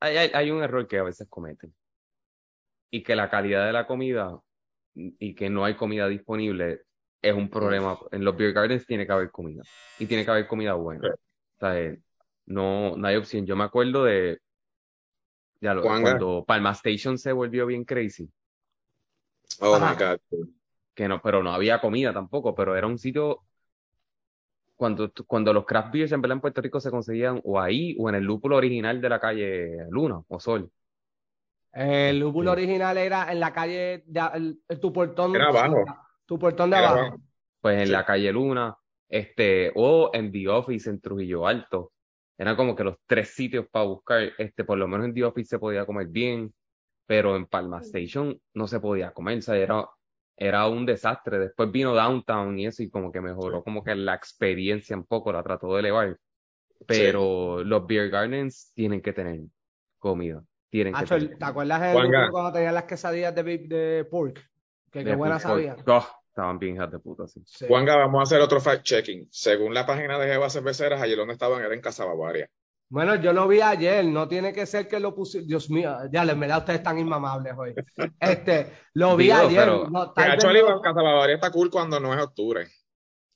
hay, 0.00 0.16
hay, 0.16 0.30
hay 0.32 0.50
un 0.50 0.62
error 0.62 0.86
que 0.86 0.98
a 0.98 1.02
veces 1.02 1.26
cometen. 1.28 1.74
Y 2.90 3.02
que 3.02 3.16
la 3.16 3.28
calidad 3.28 3.66
de 3.66 3.72
la 3.72 3.86
comida 3.86 4.38
y 4.94 5.34
que 5.34 5.50
no 5.50 5.64
hay 5.64 5.74
comida 5.74 6.08
disponible 6.08 6.82
es 7.20 7.34
un 7.34 7.50
problema. 7.50 7.98
En 8.12 8.24
los 8.24 8.36
beer 8.36 8.52
gardens 8.52 8.86
tiene 8.86 9.06
que 9.06 9.12
haber 9.12 9.30
comida. 9.30 9.62
Y 9.98 10.06
tiene 10.06 10.24
que 10.24 10.30
haber 10.30 10.46
comida 10.46 10.74
buena. 10.74 11.08
O 11.08 11.58
sea, 11.58 11.80
eh, 11.80 11.98
no, 12.46 12.96
no 12.96 13.06
hay 13.08 13.16
opción. 13.16 13.44
Yo 13.44 13.56
me 13.56 13.64
acuerdo 13.64 14.04
de 14.04 14.38
ya 15.60 15.74
lo- 15.74 15.82
Juanga. 15.82 16.02
cuando 16.02 16.44
Palma 16.46 16.72
Station 16.72 17.18
se 17.18 17.32
volvió 17.32 17.66
bien 17.66 17.84
crazy. 17.84 18.30
Oh 19.60 19.74
Ajá. 19.74 19.90
my 19.92 20.04
God. 20.04 20.46
Que 20.94 21.08
no, 21.08 21.20
pero 21.22 21.42
no 21.42 21.52
había 21.52 21.80
comida 21.80 22.12
tampoco, 22.12 22.54
pero 22.54 22.74
era 22.76 22.86
un 22.86 22.98
sitio 22.98 23.42
cuando, 24.74 25.10
cuando 25.26 25.52
los 25.52 25.64
craft 25.64 25.92
beers 25.92 26.12
en 26.12 26.20
verdad 26.20 26.36
en 26.36 26.40
Puerto 26.40 26.60
Rico 26.60 26.80
se 26.80 26.90
conseguían 26.90 27.40
o 27.44 27.60
ahí 27.60 27.96
o 27.98 28.08
en 28.08 28.16
el 28.16 28.24
lúpulo 28.24 28.56
original 28.56 29.00
de 29.00 29.08
la 29.08 29.20
calle 29.20 29.86
Luna 29.90 30.20
o 30.28 30.40
Sol. 30.40 30.70
El 31.72 32.18
lúpulo 32.20 32.50
Sí. 32.54 32.62
original 32.62 32.96
era 32.96 33.30
en 33.30 33.40
la 33.40 33.52
calle, 33.52 34.02
de, 34.06 34.20
el- 34.34 34.60
el- 34.68 34.80
tu 34.80 34.92
portón. 34.92 35.34
Era 35.36 35.48
abajo. 35.48 35.84
Tu 36.24 36.38
portón 36.38 36.70
de 36.70 36.76
Era 36.78 36.88
abajo. 36.88 37.04
abajo. 37.06 37.22
Pues 37.60 37.78
en 37.80 37.86
Sí. 37.86 37.92
la 37.92 38.04
calle 38.04 38.32
Luna, 38.32 38.76
este, 39.08 39.72
o 39.74 40.10
en 40.14 40.32
The 40.32 40.48
Office 40.48 40.88
en 40.88 41.00
Trujillo 41.00 41.46
Alto. 41.46 41.92
Eran 42.38 42.56
como 42.56 42.74
que 42.74 42.84
los 42.84 42.96
tres 43.06 43.30
sitios 43.34 43.66
para 43.70 43.84
buscar, 43.86 44.30
este, 44.38 44.64
por 44.64 44.78
lo 44.78 44.88
menos 44.88 45.06
en 45.06 45.14
The 45.14 45.24
Office 45.24 45.48
se 45.50 45.58
podía 45.58 45.84
comer 45.86 46.06
bien, 46.08 46.52
pero 47.06 47.36
en 47.36 47.46
Palma 47.46 47.80
Station 47.80 48.38
no 48.54 48.66
se 48.66 48.80
podía 48.80 49.12
comer, 49.12 49.38
o 49.38 49.42
sea, 49.42 49.56
era, 49.56 49.88
era 50.36 50.66
un 50.66 50.84
desastre. 50.84 51.38
Después 51.38 51.70
vino 51.70 51.94
Downtown 51.94 52.58
y 52.58 52.66
eso, 52.66 52.82
y 52.82 52.90
como 52.90 53.12
que 53.12 53.20
mejoró 53.20 53.62
como 53.62 53.82
que 53.82 53.94
la 53.94 54.14
experiencia 54.14 54.96
un 54.96 55.04
poco, 55.04 55.32
la 55.32 55.42
trató 55.42 55.72
de 55.74 55.80
elevar. 55.80 56.18
Pero 56.86 57.64
los 57.64 57.86
beer 57.86 58.10
gardens 58.10 58.72
tienen 58.74 59.00
que 59.00 59.12
tener 59.12 59.40
comida. 59.98 60.42
Tienen 60.68 60.92
que 60.92 61.06
tener. 61.06 61.38
¿te 61.38 61.44
acuerdas 61.44 61.82
el 61.82 62.30
cuando 62.30 62.52
tenían 62.52 62.74
las 62.74 62.84
quesadillas 62.84 63.34
de, 63.34 64.06
pork? 64.10 64.44
Que 64.90 65.04
qué 65.04 65.14
buenas 65.14 65.42
sabían. 65.42 65.76
Oh, 65.86 66.06
estaban 66.28 66.58
bien 66.58 66.74
hijas 66.74 66.90
de 66.90 66.98
puta, 66.98 67.26
sí. 67.26 67.40
Sí. 67.46 67.66
Juanga, 67.66 67.96
vamos 67.96 68.20
a 68.20 68.22
hacer 68.24 68.40
otro 68.40 68.60
fact-checking. 68.60 69.28
Según 69.30 69.72
la 69.72 69.86
página 69.86 70.18
de 70.18 70.26
Jeva 70.26 70.50
Cerveceras, 70.50 71.00
ayer 71.00 71.16
donde 71.16 71.32
estaban 71.32 71.62
era 71.62 71.72
en 71.72 71.80
Casa 71.80 72.04
Bavaria. 72.04 72.50
Bueno, 72.88 73.16
yo 73.16 73.32
lo 73.32 73.48
vi 73.48 73.60
ayer, 73.60 74.04
no 74.04 74.28
tiene 74.28 74.52
que 74.52 74.64
ser 74.66 74.86
que 74.86 75.00
lo 75.00 75.14
puse. 75.14 75.42
Dios 75.42 75.68
mío, 75.70 75.96
ya 76.12 76.22
en 76.22 76.38
verdad 76.38 76.58
ustedes 76.58 76.78
están 76.78 76.98
inmamables 76.98 77.52
hoy. 77.56 77.74
Este, 78.20 78.72
lo 78.94 79.16
vi 79.16 79.24
Digo, 79.24 79.36
ayer. 79.38 79.66
no, 79.66 80.12
Que 80.14 80.20
tal 80.22 80.24
vez 80.30 80.34
actually, 80.34 80.60
no- 80.62 80.80
Casa 80.80 81.02
Bavaria 81.02 81.34
está 81.34 81.50
cool 81.50 81.70
cuando 81.70 81.98
no 81.98 82.14
es 82.14 82.22
octubre. 82.22 82.68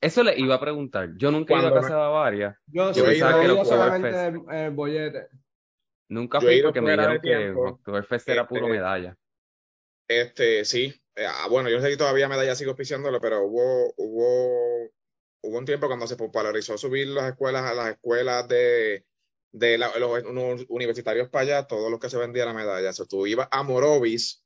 Eso 0.00 0.22
le 0.22 0.38
iba 0.38 0.54
a 0.54 0.60
preguntar. 0.60 1.10
Yo 1.16 1.30
nunca 1.30 1.54
he 1.54 1.58
ido 1.58 1.66
a 1.66 1.70
Cuando 1.70 1.80
Casa 1.88 1.94
de 1.94 2.00
Bavaria. 2.00 2.58
yo 2.66 2.92
yo 2.92 3.04
sí, 3.04 3.10
he 3.10 3.16
ido 3.16 3.30
yo 3.30 3.42
ido 3.42 3.54
los 3.56 3.68
solamente 3.68 4.26
el, 4.28 4.40
el 4.50 4.70
bollete. 4.70 5.26
Nunca 6.08 6.38
Yo 6.40 6.46
fui 6.46 6.62
porque 6.62 6.80
me 6.80 6.92
dijeron 6.92 7.14
que 7.16 7.20
tiempo. 7.20 7.68
Oktoberfest 7.68 8.28
era 8.28 8.46
puro 8.48 8.66
Este, 8.66 8.72
medalla. 8.78 9.16
Este, 10.08 10.64
sí. 10.64 10.94
Eh, 11.16 11.26
ah, 11.26 11.48
bueno, 11.50 11.68
yo 11.68 11.80
sé 11.80 11.90
que 11.90 11.96
todavía 11.96 12.28
Medalla 12.28 12.54
sigo 12.54 12.70
auspiciándolo, 12.70 13.20
pero 13.20 13.42
hubo, 13.44 13.92
hubo, 13.96 14.90
hubo 15.42 15.58
un 15.58 15.64
tiempo 15.64 15.86
cuando 15.88 16.06
se 16.06 16.16
popularizó 16.16 16.78
subir 16.78 17.08
las 17.08 17.28
escuelas 17.30 17.62
a 17.64 17.74
las 17.74 17.90
escuelas 17.90 18.48
de, 18.48 19.04
de 19.52 19.78
la- 19.78 19.96
los 19.98 20.66
universitarios 20.68 21.28
para 21.28 21.42
allá, 21.42 21.66
todo 21.66 21.90
lo 21.90 21.98
que 21.98 22.10
se 22.10 22.16
vendía 22.18 22.44
era 22.44 22.52
medalla. 22.54 22.90
O 22.90 22.92
sea, 22.92 23.06
tú 23.06 23.26
ibas 23.26 23.48
a 23.50 23.62
Morovis, 23.62 24.44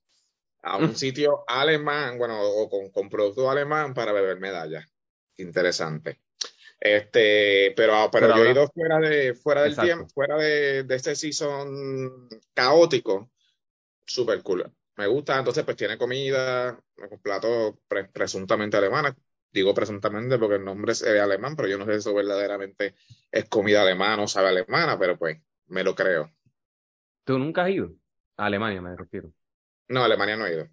a 0.62 0.78
un 0.78 0.90
Mm. 0.92 0.94
sitio 0.96 1.44
alemán, 1.46 2.16
bueno, 2.18 2.40
o 2.40 2.68
con, 2.70 2.90
con 2.90 3.10
producto 3.10 3.50
alemán 3.50 3.92
para 3.94 4.12
beber 4.12 4.38
medalla. 4.40 4.86
Interesante. 5.36 6.22
Este, 6.80 7.72
pero, 7.76 8.10
pero 8.12 8.26
Pero 8.28 8.36
yo 8.38 8.44
he 8.44 8.50
ido 8.52 8.68
fuera 8.68 8.98
de, 8.98 9.34
fuera 9.34 9.62
del 9.62 9.70
Exacto. 9.72 9.86
tiempo, 9.88 10.08
fuera 10.14 10.36
de, 10.36 10.82
de 10.84 10.94
este 10.96 11.14
season 11.16 12.28
caótico, 12.52 13.30
super 14.04 14.42
cool. 14.42 14.70
Me 14.96 15.06
gusta, 15.06 15.38
entonces 15.38 15.64
pues 15.64 15.76
tiene 15.76 15.98
comida, 15.98 16.78
un 17.10 17.18
plato 17.20 17.80
pre- 17.88 18.08
presuntamente 18.08 18.76
alemana. 18.76 19.16
Digo 19.54 19.72
presuntamente 19.72 20.36
porque 20.36 20.56
el 20.56 20.64
nombre 20.64 20.90
es 20.90 21.04
alemán, 21.04 21.54
pero 21.54 21.68
yo 21.68 21.78
no 21.78 21.84
sé 21.84 21.92
si 21.92 21.98
eso 21.98 22.14
verdaderamente 22.14 22.96
es 23.30 23.48
comida 23.48 23.82
alemana 23.82 24.24
o 24.24 24.26
sabe 24.26 24.48
alemana, 24.48 24.98
pero 24.98 25.16
pues 25.16 25.40
me 25.68 25.84
lo 25.84 25.94
creo. 25.94 26.28
¿Tú 27.22 27.38
nunca 27.38 27.62
has 27.62 27.70
ido? 27.70 27.92
A 28.36 28.46
Alemania 28.46 28.82
me 28.82 28.96
refiero. 28.96 29.32
No, 29.86 30.02
a 30.02 30.06
Alemania 30.06 30.36
no 30.36 30.46
he 30.46 30.54
ido. 30.54 30.68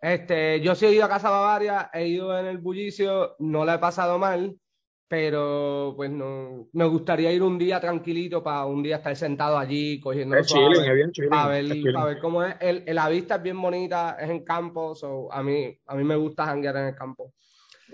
Este, 0.00 0.60
yo 0.60 0.74
sí 0.74 0.86
he 0.86 0.92
ido 0.92 1.04
a 1.04 1.08
Casa 1.08 1.30
Bavaria, 1.30 1.88
he 1.92 2.08
ido 2.08 2.36
en 2.36 2.46
el 2.46 2.58
bullicio, 2.58 3.36
no 3.38 3.64
la 3.64 3.74
he 3.74 3.78
pasado 3.78 4.18
mal, 4.18 4.58
pero 5.10 5.92
pues 5.96 6.08
no, 6.08 6.68
me 6.72 6.84
gustaría 6.84 7.32
ir 7.32 7.42
un 7.42 7.58
día 7.58 7.80
tranquilito 7.80 8.44
para 8.44 8.64
un 8.66 8.80
día 8.80 8.98
estar 8.98 9.16
sentado 9.16 9.58
allí 9.58 9.98
cogiendo 9.98 10.36
Es 10.36 10.46
chilling, 10.46 10.84
es 10.84 10.94
bien 10.94 11.10
chilling. 11.10 11.30
para 11.30 11.48
ver, 11.48 11.64
es 11.64 11.84
para 11.92 12.06
ver 12.06 12.18
cómo 12.20 12.44
es. 12.44 12.54
El, 12.60 12.84
el- 12.86 12.94
la 12.94 13.08
vista 13.08 13.34
es 13.34 13.42
bien 13.42 13.60
bonita, 13.60 14.16
es 14.20 14.30
en 14.30 14.44
campo, 14.44 14.94
so, 14.94 15.32
a 15.32 15.42
mí, 15.42 15.76
a 15.86 15.96
mí 15.96 16.04
me 16.04 16.14
gusta 16.14 16.46
janguear 16.46 16.76
en 16.76 16.84
el 16.86 16.94
campo. 16.94 17.32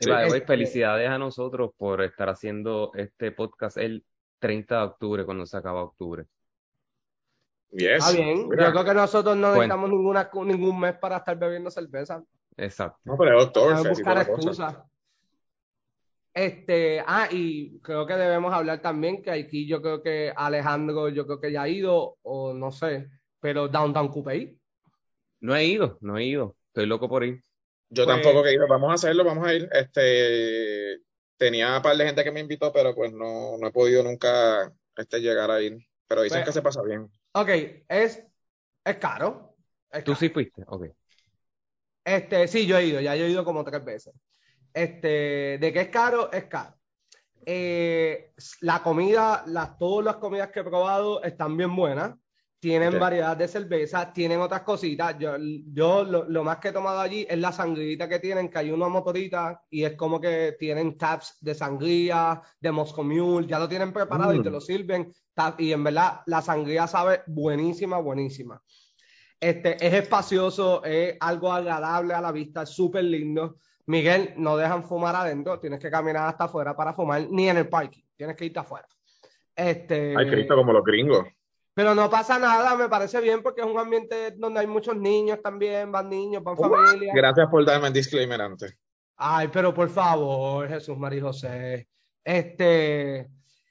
Way, 0.06 0.26
Este- 0.26 0.42
felicidades 0.42 1.08
a 1.08 1.16
nosotros 1.16 1.70
por 1.78 2.02
estar 2.02 2.28
haciendo 2.28 2.90
este 2.94 3.32
podcast 3.32 3.78
el 3.78 4.04
30 4.38 4.76
de 4.76 4.82
octubre, 4.84 5.24
cuando 5.24 5.46
se 5.46 5.56
acaba 5.56 5.84
octubre. 5.84 6.24
Yes. 7.70 8.06
Está 8.06 8.10
bien, 8.12 8.46
Mira, 8.50 8.66
yo 8.66 8.72
creo 8.72 8.84
que 8.84 8.92
nosotros 8.94 9.34
no 9.36 9.54
Bueno. 9.54 9.56
necesitamos 9.62 9.88
ninguna, 9.88 10.30
ningún 10.44 10.80
mes 10.80 10.98
para 10.98 11.16
estar 11.16 11.38
bebiendo 11.38 11.70
cerveza. 11.70 12.22
Exacto. 12.58 12.98
No, 13.04 13.16
pero 13.16 13.40
es 13.40 13.52
toda 13.52 13.82
buscar 13.82 14.18
excusas. 14.18 14.76
Este, 16.36 17.00
ah, 17.06 17.28
y 17.30 17.80
creo 17.80 18.06
que 18.06 18.12
debemos 18.12 18.52
hablar 18.52 18.82
también 18.82 19.22
que 19.22 19.30
aquí 19.30 19.66
yo 19.66 19.80
creo 19.80 20.02
que 20.02 20.30
Alejandro, 20.36 21.08
yo 21.08 21.24
creo 21.26 21.40
que 21.40 21.50
ya 21.50 21.62
ha 21.62 21.68
ido, 21.70 22.18
o 22.20 22.52
no 22.52 22.70
sé, 22.70 23.08
pero 23.40 23.68
Downtown 23.68 24.08
Coupé. 24.08 24.54
No 25.40 25.56
he 25.56 25.64
ido, 25.64 25.96
no 26.02 26.18
he 26.18 26.24
ido. 26.24 26.54
Estoy 26.66 26.84
loco 26.84 27.08
por 27.08 27.24
ir. 27.24 27.40
Yo 27.88 28.04
Pues- 28.04 28.14
tampoco 28.20 28.42
que 28.42 28.52
iba, 28.52 28.66
vamos 28.66 28.90
a 28.90 28.94
hacerlo, 28.96 29.24
vamos 29.24 29.46
a 29.46 29.54
ir. 29.54 29.66
Este, 29.72 31.00
tenía 31.38 31.74
un 31.78 31.82
par 31.82 31.96
de 31.96 32.04
gente 32.04 32.22
que 32.22 32.30
me 32.32 32.40
invitó, 32.40 32.70
pero 32.70 32.94
pues 32.94 33.14
no, 33.14 33.56
no 33.56 33.66
he 33.68 33.72
podido 33.72 34.02
nunca 34.02 34.70
este, 34.94 35.20
llegar 35.20 35.50
a 35.50 35.62
ir. 35.62 35.78
Pero 36.06 36.20
dicen 36.20 36.40
Pues- 36.40 36.48
que 36.48 36.52
se 36.52 36.60
pasa 36.62 36.82
bien. 36.82 37.08
Ok, 37.32 37.48
es, 37.88 38.22
es 38.84 38.96
caro. 38.98 39.56
es 39.90 40.04
¿Tú 40.04 40.12
caro. 40.12 40.20
sí 40.20 40.28
fuiste? 40.28 40.64
Ok. 40.66 40.84
Este, 42.04 42.46
sí, 42.46 42.66
yo 42.66 42.76
he 42.76 42.84
ido, 42.84 43.00
ya 43.00 43.16
yo 43.16 43.24
he 43.24 43.30
ido 43.30 43.42
como 43.42 43.64
tres 43.64 43.82
veces. 43.82 44.12
Este, 44.76 45.56
de 45.58 45.72
que 45.72 45.80
es 45.80 45.88
caro, 45.88 46.30
es 46.30 46.44
caro. 46.44 46.74
Eh, 47.46 48.32
la 48.60 48.82
comida, 48.82 49.42
las, 49.46 49.78
todas 49.78 50.04
las 50.04 50.16
comidas 50.16 50.50
que 50.50 50.60
he 50.60 50.64
probado 50.64 51.22
están 51.22 51.56
bien 51.56 51.74
buenas. 51.74 52.14
Tienen 52.58 52.98
variedad 52.98 53.36
de 53.36 53.48
cerveza, 53.48 54.12
tienen 54.12 54.40
otras 54.40 54.62
cositas. 54.62 55.16
Yo, 55.18 55.36
yo 55.72 56.04
lo, 56.04 56.28
lo 56.28 56.44
más 56.44 56.58
que 56.58 56.68
he 56.68 56.72
tomado 56.72 57.00
allí 57.00 57.26
es 57.28 57.38
la 57.38 57.52
sangrita 57.52 58.06
que 58.06 58.18
tienen, 58.18 58.50
que 58.50 58.58
hay 58.58 58.70
una 58.70 58.88
motorita 58.88 59.62
y 59.70 59.84
es 59.84 59.94
como 59.94 60.20
que 60.20 60.56
tienen 60.58 60.98
taps 60.98 61.38
de 61.40 61.54
sangría, 61.54 62.42
de 62.60 62.72
Moscow 62.72 63.04
Mule, 63.04 63.46
ya 63.46 63.58
lo 63.58 63.68
tienen 63.68 63.92
preparado 63.94 64.34
y 64.34 64.40
Mm. 64.40 64.42
te 64.42 64.50
lo 64.50 64.60
sirven. 64.60 65.12
Tap- 65.34 65.58
y 65.60 65.72
en 65.72 65.84
verdad, 65.84 66.20
la 66.26 66.42
sangría 66.42 66.86
sabe 66.86 67.22
buenísima, 67.26 67.98
buenísima. 67.98 68.60
Este, 69.40 69.76
es 69.86 69.94
espacioso, 69.94 70.82
es 70.84 71.16
algo 71.20 71.50
agradable 71.52 72.12
a 72.14 72.20
la 72.20 72.32
vista, 72.32 72.62
es 72.62 72.70
súper 72.70 73.04
lindo. 73.04 73.58
Miguel, 73.86 74.34
no 74.36 74.56
dejan 74.56 74.84
fumar 74.84 75.14
adentro, 75.14 75.60
tienes 75.60 75.78
que 75.80 75.90
caminar 75.90 76.28
hasta 76.28 76.44
afuera 76.44 76.74
para 76.76 76.92
fumar, 76.92 77.26
ni 77.30 77.48
en 77.48 77.56
el 77.56 77.68
parking, 77.68 78.02
tienes 78.16 78.36
que 78.36 78.46
irte 78.46 78.58
afuera. 78.58 78.86
Este, 79.54 80.14
Ay, 80.16 80.28
Cristo, 80.28 80.54
como 80.56 80.72
los 80.72 80.84
gringos. 80.84 81.26
pero 81.72 81.94
no 81.94 82.10
pasa 82.10 82.38
nada, 82.38 82.74
me 82.76 82.88
parece 82.88 83.20
bien 83.20 83.42
porque 83.42 83.60
es 83.60 83.66
un 83.66 83.78
ambiente 83.78 84.32
donde 84.32 84.60
hay 84.60 84.66
muchos 84.66 84.96
niños 84.96 85.40
también, 85.42 85.92
van 85.92 86.08
niños, 86.10 86.42
van 86.42 86.56
What? 86.58 86.70
familias. 86.70 87.14
Gracias 87.14 87.48
por 87.48 87.64
darme 87.64 87.86
el 87.88 87.92
disclaimer 87.92 88.40
antes. 88.40 88.76
Ay, 89.16 89.48
pero 89.52 89.72
por 89.72 89.88
favor, 89.88 90.68
Jesús 90.68 90.98
María 90.98 91.22
José. 91.22 91.88
Este, 92.22 93.28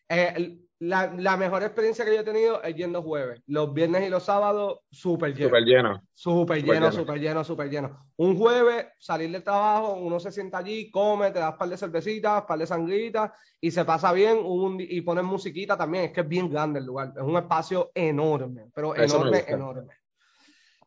eh, 0.09 0.57
la, 0.79 1.13
la 1.17 1.37
mejor 1.37 1.63
experiencia 1.63 2.03
que 2.03 2.13
yo 2.13 2.21
he 2.21 2.25
tenido 2.25 2.61
es 2.61 2.75
yendo 2.75 3.01
jueves. 3.01 3.41
Los 3.47 3.73
viernes 3.73 4.05
y 4.05 4.09
los 4.09 4.23
sábados, 4.23 4.79
súper 4.91 5.33
lleno. 5.33 5.47
Súper 5.47 5.63
lleno. 5.63 6.01
Súper 6.13 6.63
lleno, 6.63 6.91
súper 6.91 7.19
lleno, 7.19 7.43
súper 7.43 7.69
lleno. 7.69 8.07
Un 8.17 8.37
jueves, 8.37 8.87
salir 8.99 9.31
del 9.31 9.43
trabajo, 9.43 9.93
uno 9.93 10.19
se 10.19 10.31
sienta 10.31 10.57
allí, 10.57 10.91
come, 10.91 11.31
te 11.31 11.39
das 11.39 11.53
un 11.53 11.57
par 11.57 11.69
de 11.69 11.77
cervecitas, 11.77 12.41
un 12.41 12.47
par 12.47 12.59
de 12.59 12.67
sangritas 12.67 13.31
y 13.61 13.71
se 13.71 13.85
pasa 13.85 14.11
bien 14.11 14.39
un, 14.43 14.77
y 14.79 15.01
ponen 15.01 15.25
musiquita 15.25 15.77
también. 15.77 16.05
Es 16.05 16.11
que 16.11 16.21
es 16.21 16.27
bien 16.27 16.49
grande 16.49 16.79
el 16.79 16.85
lugar. 16.85 17.13
Es 17.15 17.23
un 17.23 17.37
espacio 17.37 17.91
enorme, 17.93 18.69
pero 18.73 18.93
Eso 18.95 19.17
enorme, 19.17 19.45
enorme. 19.47 19.93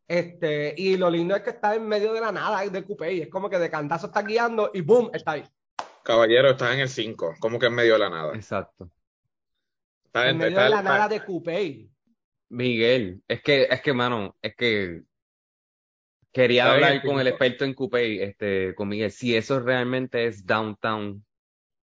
Este, 0.06 0.74
y 0.76 0.96
lo 0.96 1.10
lindo 1.10 1.34
es 1.34 1.42
que 1.42 1.50
está 1.50 1.74
en 1.74 1.86
medio 1.86 2.12
de 2.12 2.20
la 2.20 2.32
nada 2.32 2.66
de 2.66 2.84
Coupé. 2.84 3.22
Es 3.22 3.28
como 3.28 3.48
que 3.48 3.58
de 3.58 3.70
cantazo 3.70 4.06
está 4.06 4.22
guiando 4.22 4.70
y 4.72 4.80
¡boom! 4.80 5.10
Está 5.12 5.32
ahí. 5.32 5.44
Caballero, 6.02 6.50
estás 6.50 6.72
en 6.72 6.80
el 6.80 6.88
5, 6.88 7.34
como 7.38 7.58
que 7.58 7.66
en 7.66 7.74
medio 7.74 7.94
de 7.94 7.98
la 7.98 8.08
nada. 8.08 8.34
Exacto. 8.34 8.90
Estás 10.08 10.30
En 10.30 10.38
medio 10.38 10.58
de 10.60 10.70
la 10.70 10.82
nada 10.82 11.08
de 11.08 11.24
Coupé. 11.24 11.90
Miguel, 12.50 13.22
es 13.28 13.42
que, 13.42 13.64
es 13.70 13.80
que, 13.82 13.92
mano, 13.92 14.36
es 14.42 14.54
que 14.56 15.02
quería 16.32 16.64
Está 16.64 16.76
bien, 16.76 16.84
hablar 16.86 17.02
con 17.04 17.20
el 17.20 17.26
experto 17.28 17.64
en 17.64 17.74
Coupé, 17.74 18.22
este, 18.24 18.74
con 18.74 18.88
Miguel, 18.88 19.10
si 19.10 19.36
eso 19.36 19.60
realmente 19.60 20.26
es 20.26 20.46
downtown 20.46 21.24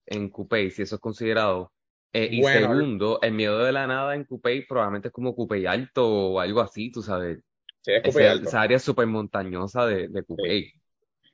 en 0.06 0.30
Coupé, 0.30 0.70
si 0.70 0.82
eso 0.82 0.96
es 0.96 1.00
considerado. 1.00 1.72
Eh, 2.12 2.28
y 2.32 2.42
Bueno. 2.42 2.68
segundo, 2.68 3.18
el 3.22 3.32
miedo 3.32 3.58
de 3.64 3.72
la 3.72 3.86
nada 3.86 4.14
en 4.14 4.24
Coupé 4.24 4.64
probablemente 4.68 5.08
es 5.08 5.14
como 5.14 5.34
Coupé 5.34 5.66
Alto 5.68 6.06
o 6.08 6.40
algo 6.40 6.60
así, 6.60 6.90
tú 6.90 7.02
sabes. 7.02 7.38
Sí, 7.82 7.92
es 7.92 8.02
Coupé 8.02 8.20
Ese- 8.20 8.28
alto. 8.28 8.48
esa 8.48 8.60
área 8.62 8.78
súper 8.78 9.06
montañosa 9.06 9.86
de, 9.86 10.08
de 10.08 10.24
Coupé. 10.24 10.72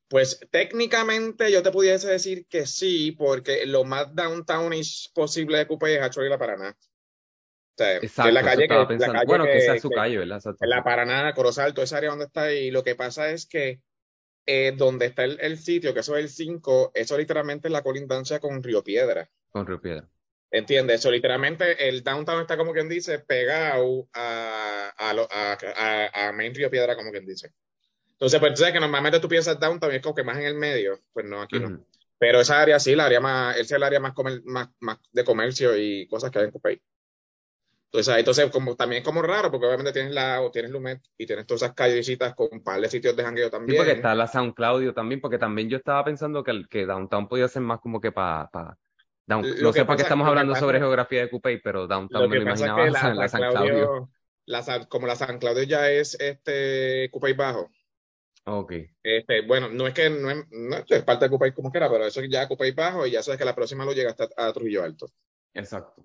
Pues 0.09 0.39
técnicamente 0.51 1.51
yo 1.51 1.63
te 1.63 1.71
pudiese 1.73 2.09
decir 2.09 2.47
que 2.47 2.67
sí, 2.67 3.13
porque 3.13 3.67
lo 3.67 3.85
más 3.85 4.15
downtownish 4.15 5.13
posible 5.13 5.59
de 5.59 5.67
Coupé 5.67 5.97
es 5.97 6.03
actually 6.03 6.29
la 6.31 6.39
Paraná. 6.39 6.77
O 6.79 7.75
sea, 7.77 8.01
que 8.01 8.07
Exacto, 8.07 8.29
es 8.29 8.35
la 8.35 8.43
calle 8.43 8.69
que, 8.69 8.75
la 8.75 8.87
calle 9.13 9.25
Bueno, 9.27 9.45
que, 9.45 9.51
que- 9.53 9.59
esa 9.59 9.75
es 9.75 9.83
su 9.83 9.89
que- 9.91 9.97
calle, 9.97 10.19
¿verdad? 10.19 10.39
Exacto. 10.39 10.65
en 10.65 10.71
la 10.71 10.85
Paraná, 10.85 11.35
Corozal, 11.35 11.75
toda 11.75 11.85
esa 11.85 11.97
área 11.99 12.11
donde 12.11 12.27
está 12.27 12.53
y 12.53 12.71
lo 12.71 12.85
que 12.85 12.95
pasa 12.95 13.31
es 13.31 13.47
que 13.47 13.81
eh, 14.47 14.73
donde 14.77 15.07
está 15.07 15.25
el, 15.25 15.39
el 15.41 15.59
sitio, 15.59 15.93
que 15.93 16.01
eso 16.01 16.17
es 16.17 16.23
el 16.25 16.31
5, 16.31 16.93
eso 16.95 17.19
literalmente 17.19 17.67
es 17.67 17.73
la 17.73 17.83
colindancia 17.83 18.39
con 18.39 18.63
Río 18.63 18.85
Piedra. 18.85 19.29
Con 19.51 19.67
Río 19.67 19.81
Piedra. 19.81 20.09
¿Entiendes? 20.53 21.01
Eso 21.01 21.11
literalmente 21.11 21.89
el 21.89 22.05
downtown 22.05 22.41
está 22.43 22.57
como 22.57 22.73
quien 22.73 22.89
dice 22.89 23.19
pegado 23.19 24.09
a, 24.13 24.93
a, 24.97 25.11
a- 25.77 26.29
a 26.29 26.33
Main 26.33 26.55
Río 26.55 26.71
Piedra, 26.71 26.95
como 26.95 27.11
quien 27.11 27.27
dice. 27.27 27.53
Entonces, 28.19 28.41
pues 28.41 28.53
tú 28.55 28.59
sabes 28.61 28.73
que 28.75 28.81
normalmente 28.81 29.21
tú 29.21 29.29
piensas 29.29 29.61
downtown 29.61 29.93
y 29.93 29.97
es 29.97 30.03
como 30.03 30.15
que 30.15 30.25
más 30.25 30.39
en 30.39 30.45
el 30.47 30.55
medio. 30.55 31.01
Pues 31.13 31.27
no, 31.27 31.41
aquí 31.43 31.61
no. 31.61 31.75
Pero 32.19 32.41
esa 32.41 32.61
área 32.61 32.79
sí, 32.81 32.95
la 32.97 33.07
área 33.07 33.21
más, 33.21 33.55
esa 33.57 33.63
es 33.63 33.73
el 33.73 33.83
área 33.83 34.01
más, 34.01 34.15
comer- 34.15 34.43
más, 34.45 34.69
más 34.81 34.99
de 35.13 35.25
comercio 35.25 35.77
y 35.77 36.07
cosas 36.09 36.31
que 36.31 36.39
hay 36.39 36.45
en 36.47 36.51
Coupé. 36.53 36.83
Entonces, 37.91 38.13
ahí, 38.15 38.21
entonces 38.21 38.51
como, 38.51 38.77
también 38.77 39.01
es 39.03 39.05
como 39.07 39.23
raro, 39.23 39.51
porque 39.51 39.67
obviamente 39.67 39.93
tienes 39.93 40.13
la, 40.13 40.41
tienes 40.53 40.71
Lumet 40.71 41.03
y 41.17 41.27
tienes 41.27 41.47
todas 41.47 41.63
esas 41.63 41.75
callecitas 41.75 42.35
con 42.35 42.49
un 42.53 42.63
par 42.63 42.81
de 42.81 42.89
sitios 42.91 43.17
de 43.17 43.23
jangueo 43.25 43.47
Sí, 43.47 43.51
también. 43.51 43.77
porque 43.77 43.93
está 43.93 44.15
la 44.15 44.29
San 44.29 44.53
Claudio 44.53 44.95
también, 44.95 45.21
porque 45.21 45.39
también 45.39 45.69
yo 45.69 45.77
estaba 45.77 46.05
pensando 46.05 46.45
que, 46.45 46.53
el- 46.53 46.69
que 46.69 46.87
Downtown 46.87 47.29
podía 47.29 47.49
ser 47.49 47.63
más 47.63 47.81
como 47.81 48.01
que 48.01 48.13
para... 48.13 48.49
Pa, 48.51 48.79
down- 49.27 49.43
no 49.61 49.73
que 49.73 49.79
sé 49.79 49.85
por 49.85 49.97
qué 49.97 50.03
estamos 50.03 50.25
que 50.25 50.29
hablando 50.31 50.55
sobre 50.55 50.79
geografía 50.79 51.23
de 51.23 51.31
Coupé, 51.31 51.59
pero 51.59 51.87
Downtown 51.89 52.29
me 52.29 52.37
lo 52.37 52.43
es 52.43 52.43
imaginaba 52.43 52.85
que 52.85 52.91
la, 52.91 53.01
en 53.11 53.17
la 53.17 53.23
la 53.23 53.29
San 53.29 53.41
Claudio. 53.49 53.73
Claudio, 53.73 54.11
la 54.47 54.63
San- 54.63 54.85
como 54.87 55.07
la 55.07 55.17
San 55.17 55.39
Claudio 55.39 55.65
ya 55.65 55.91
es 55.91 56.17
este 56.21 57.11
Coupé 57.11 57.33
Bajo, 57.35 57.71
Ok, 58.49 58.73
este, 59.03 59.43
bueno, 59.43 59.69
no 59.69 59.87
es 59.89 59.95
que 59.95 60.09
no 60.09 60.31
es, 60.31 60.45
no 60.51 60.77
es 60.77 61.03
parte 61.03 61.25
de 61.25 61.31
Coupé 61.31 61.53
como 61.53 61.71
quiera, 61.73 61.91
pero 61.91 62.07
eso 62.07 62.23
ya 62.23 62.47
Coupé 62.47 62.71
Bajo 62.73 63.05
y 63.07 63.11
ya 63.11 63.23
sabes 63.23 63.39
que 63.39 63.45
la 63.45 63.55
próxima 63.57 63.85
lo 63.85 63.93
llega 63.93 64.11
hasta 64.11 64.29
a 64.37 64.53
Trujillo 64.53 64.85
Alto. 64.85 65.11
exacto. 65.53 66.03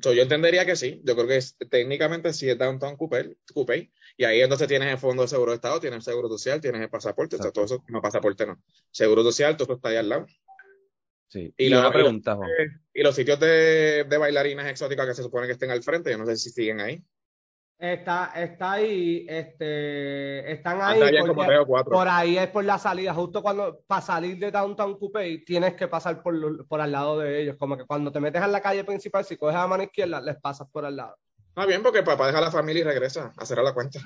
So, 0.00 0.12
yo 0.14 0.22
entendería 0.22 0.64
que 0.64 0.74
sí, 0.74 1.02
yo 1.04 1.14
creo 1.14 1.26
que 1.26 1.36
es- 1.36 1.54
técnicamente 1.68 2.32
sí 2.32 2.48
es 2.48 2.56
Downtown 2.56 2.96
Coupé, 2.96 3.36
Coupé, 3.52 3.92
y 4.16 4.24
ahí 4.24 4.40
entonces 4.40 4.66
tienes 4.66 4.90
el 4.90 4.98
Fondo 4.98 5.22
de 5.22 5.28
Seguro 5.28 5.50
de 5.50 5.56
Estado, 5.56 5.80
tienes 5.80 5.98
el 5.98 6.02
Seguro 6.02 6.28
Social, 6.28 6.60
tienes 6.60 6.80
el 6.80 6.88
pasaporte, 6.88 7.36
todo 7.36 7.64
eso, 7.64 7.84
no 7.88 8.00
pasaporte 8.00 8.46
no, 8.46 8.62
Seguro 8.90 9.22
Social, 9.22 9.56
todo 9.56 9.64
eso 9.64 9.74
está 9.74 9.90
ahí 9.90 9.96
al 9.96 10.08
lado. 10.08 10.26
Sí. 11.28 11.52
Y 11.56 11.66
Y, 11.66 11.68
la- 11.68 11.88
y 11.88 11.92
pregunta, 11.92 12.38
Y 12.94 13.02
los 13.02 13.14
sitios 13.14 13.38
de, 13.40 14.04
de 14.08 14.18
bailarinas 14.18 14.66
exóticas 14.66 15.06
que 15.08 15.14
se 15.14 15.22
supone 15.22 15.46
que 15.46 15.52
estén 15.54 15.70
al 15.70 15.82
frente, 15.82 16.10
yo 16.10 16.18
no 16.18 16.26
sé 16.26 16.36
si 16.36 16.50
siguen 16.50 16.80
ahí. 16.80 17.02
Está, 17.78 18.32
está 18.36 18.72
ahí, 18.72 19.26
este, 19.28 20.52
están 20.52 20.80
ahí. 20.80 21.00
Porque. 21.18 21.90
Por 21.90 22.06
ahí 22.06 22.38
es 22.38 22.48
por 22.48 22.64
la 22.64 22.78
salida, 22.78 23.12
justo 23.12 23.42
cuando, 23.42 23.80
para 23.86 24.00
salir 24.00 24.38
de 24.38 24.52
Downtown 24.52 24.98
Coupé, 24.98 25.38
tienes 25.38 25.74
que 25.74 25.88
pasar 25.88 26.22
por, 26.22 26.66
por 26.68 26.80
al 26.80 26.92
lado 26.92 27.18
de 27.18 27.42
ellos. 27.42 27.56
Como 27.58 27.76
que 27.76 27.84
cuando 27.84 28.12
te 28.12 28.20
metes 28.20 28.42
en 28.42 28.52
la 28.52 28.60
calle 28.60 28.84
principal, 28.84 29.24
si 29.24 29.36
coges 29.36 29.56
a 29.56 29.66
mano 29.66 29.82
izquierda, 29.82 30.20
les 30.20 30.36
pasas 30.36 30.68
por 30.70 30.84
al 30.84 30.94
lado. 30.94 31.16
Ah, 31.54 31.66
bien, 31.66 31.82
porque 31.82 32.02
papá 32.02 32.26
deja 32.26 32.38
a 32.38 32.42
la 32.42 32.50
familia 32.50 32.80
y 32.80 32.84
regresa 32.84 33.32
a 33.36 33.44
cerrar 33.44 33.64
la 33.64 33.74
cuenta. 33.74 33.98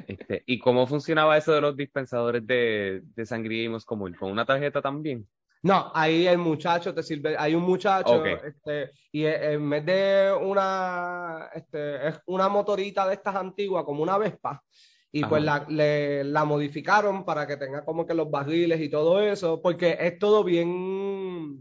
Este, 0.09 0.43
¿y 0.47 0.59
cómo 0.59 0.87
funcionaba 0.87 1.37
eso 1.37 1.53
de 1.53 1.61
los 1.61 1.77
dispensadores 1.77 2.47
de, 2.47 3.03
de 3.15 3.27
sangría 3.27 3.65
y 3.65 3.69
moscomul? 3.69 4.17
¿Con 4.17 4.31
una 4.31 4.47
tarjeta 4.47 4.81
también? 4.81 5.29
No, 5.63 5.91
ahí 5.95 6.27
el 6.27 6.39
muchacho 6.39 6.95
te 6.95 7.03
sirve, 7.03 7.37
hay 7.37 7.55
un 7.55 7.65
muchacho, 7.65 8.25
este, 8.45 8.93
y 9.11 9.25
e- 9.25 9.53
en 9.55 9.69
vez 9.71 9.85
de 9.85 10.33
una, 10.41 11.51
este, 11.53 12.09
es 12.09 12.21
una 12.27 12.49
motorita 12.49 13.07
de 13.09 13.15
estas 13.15 13.35
antiguas, 13.35 13.85
como 13.85 14.03
una 14.03 14.19
Vespa, 14.19 14.63
y 15.11 15.25
pues 15.25 15.43
la, 15.43 15.67
le- 15.69 16.23
la 16.23 16.45
modificaron 16.45 17.25
para 17.25 17.47
que 17.47 17.57
tenga 17.57 17.85
como 17.85 18.07
que 18.07 18.15
los 18.15 18.31
barriles 18.31 18.81
y 18.81 18.89
todo 18.89 19.21
eso, 19.21 19.61
porque 19.61 19.97
es 20.01 20.19
todo 20.21 20.45
bien, 20.45 21.61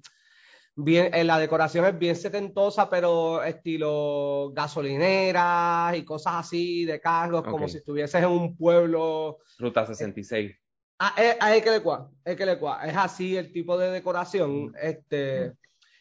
bien, 0.75 1.11
eh, 1.13 1.23
la 1.23 1.39
decoración 1.39 1.85
es 1.85 1.97
bien 1.97 2.15
setentosa, 2.15 2.87
pero 2.91 3.41
estilo 3.43 4.51
gasolineras 4.53 5.97
y 5.97 6.03
cosas 6.05 6.33
así 6.35 6.85
de 6.85 6.99
carros, 6.99 7.43
como 7.43 7.65
Ok. 7.65 7.71
si 7.71 7.77
estuvieses 7.77 8.21
en 8.21 8.29
un 8.29 8.55
pueblo. 8.55 9.39
Ruta 9.57 9.87
66. 9.87 10.55
Ah, 10.99 11.13
es, 11.17 11.37
es 11.57 11.63
que 11.63 11.71
le 11.71 11.81
cua, 11.81 12.09
es 12.25 12.35
que 12.35 12.45
le 12.45 12.57
cua. 12.57 12.81
Es 12.85 12.95
así 12.97 13.37
el 13.37 13.51
tipo 13.51 13.77
de 13.77 13.91
decoración, 13.91 14.73
este, 14.81 15.53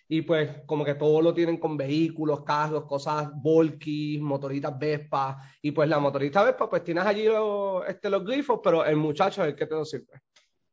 y 0.09 0.22
pues 0.22 0.50
como 0.64 0.85
que 0.85 0.94
todo 0.94 1.20
lo 1.20 1.35
tienen 1.35 1.59
con 1.59 1.76
vehículos, 1.76 2.42
carros, 2.44 2.87
cosas 2.87 3.28
volky, 3.35 4.18
motoritas 4.22 4.78
Vespa, 4.78 5.38
y 5.61 5.72
pues 5.72 5.88
la 5.88 5.98
motorita 5.98 6.42
Vespa, 6.44 6.70
pues 6.70 6.82
tienes 6.82 7.04
allí 7.04 7.26
los, 7.26 7.87
este, 7.87 8.09
los 8.09 8.24
grifos, 8.24 8.61
pero 8.62 8.85
el 8.87 8.96
muchacho 8.96 9.42
es 9.42 9.48
el 9.50 9.54
que 9.56 9.66
te 9.66 9.74
lo 9.74 9.85
sirve. 9.85 10.20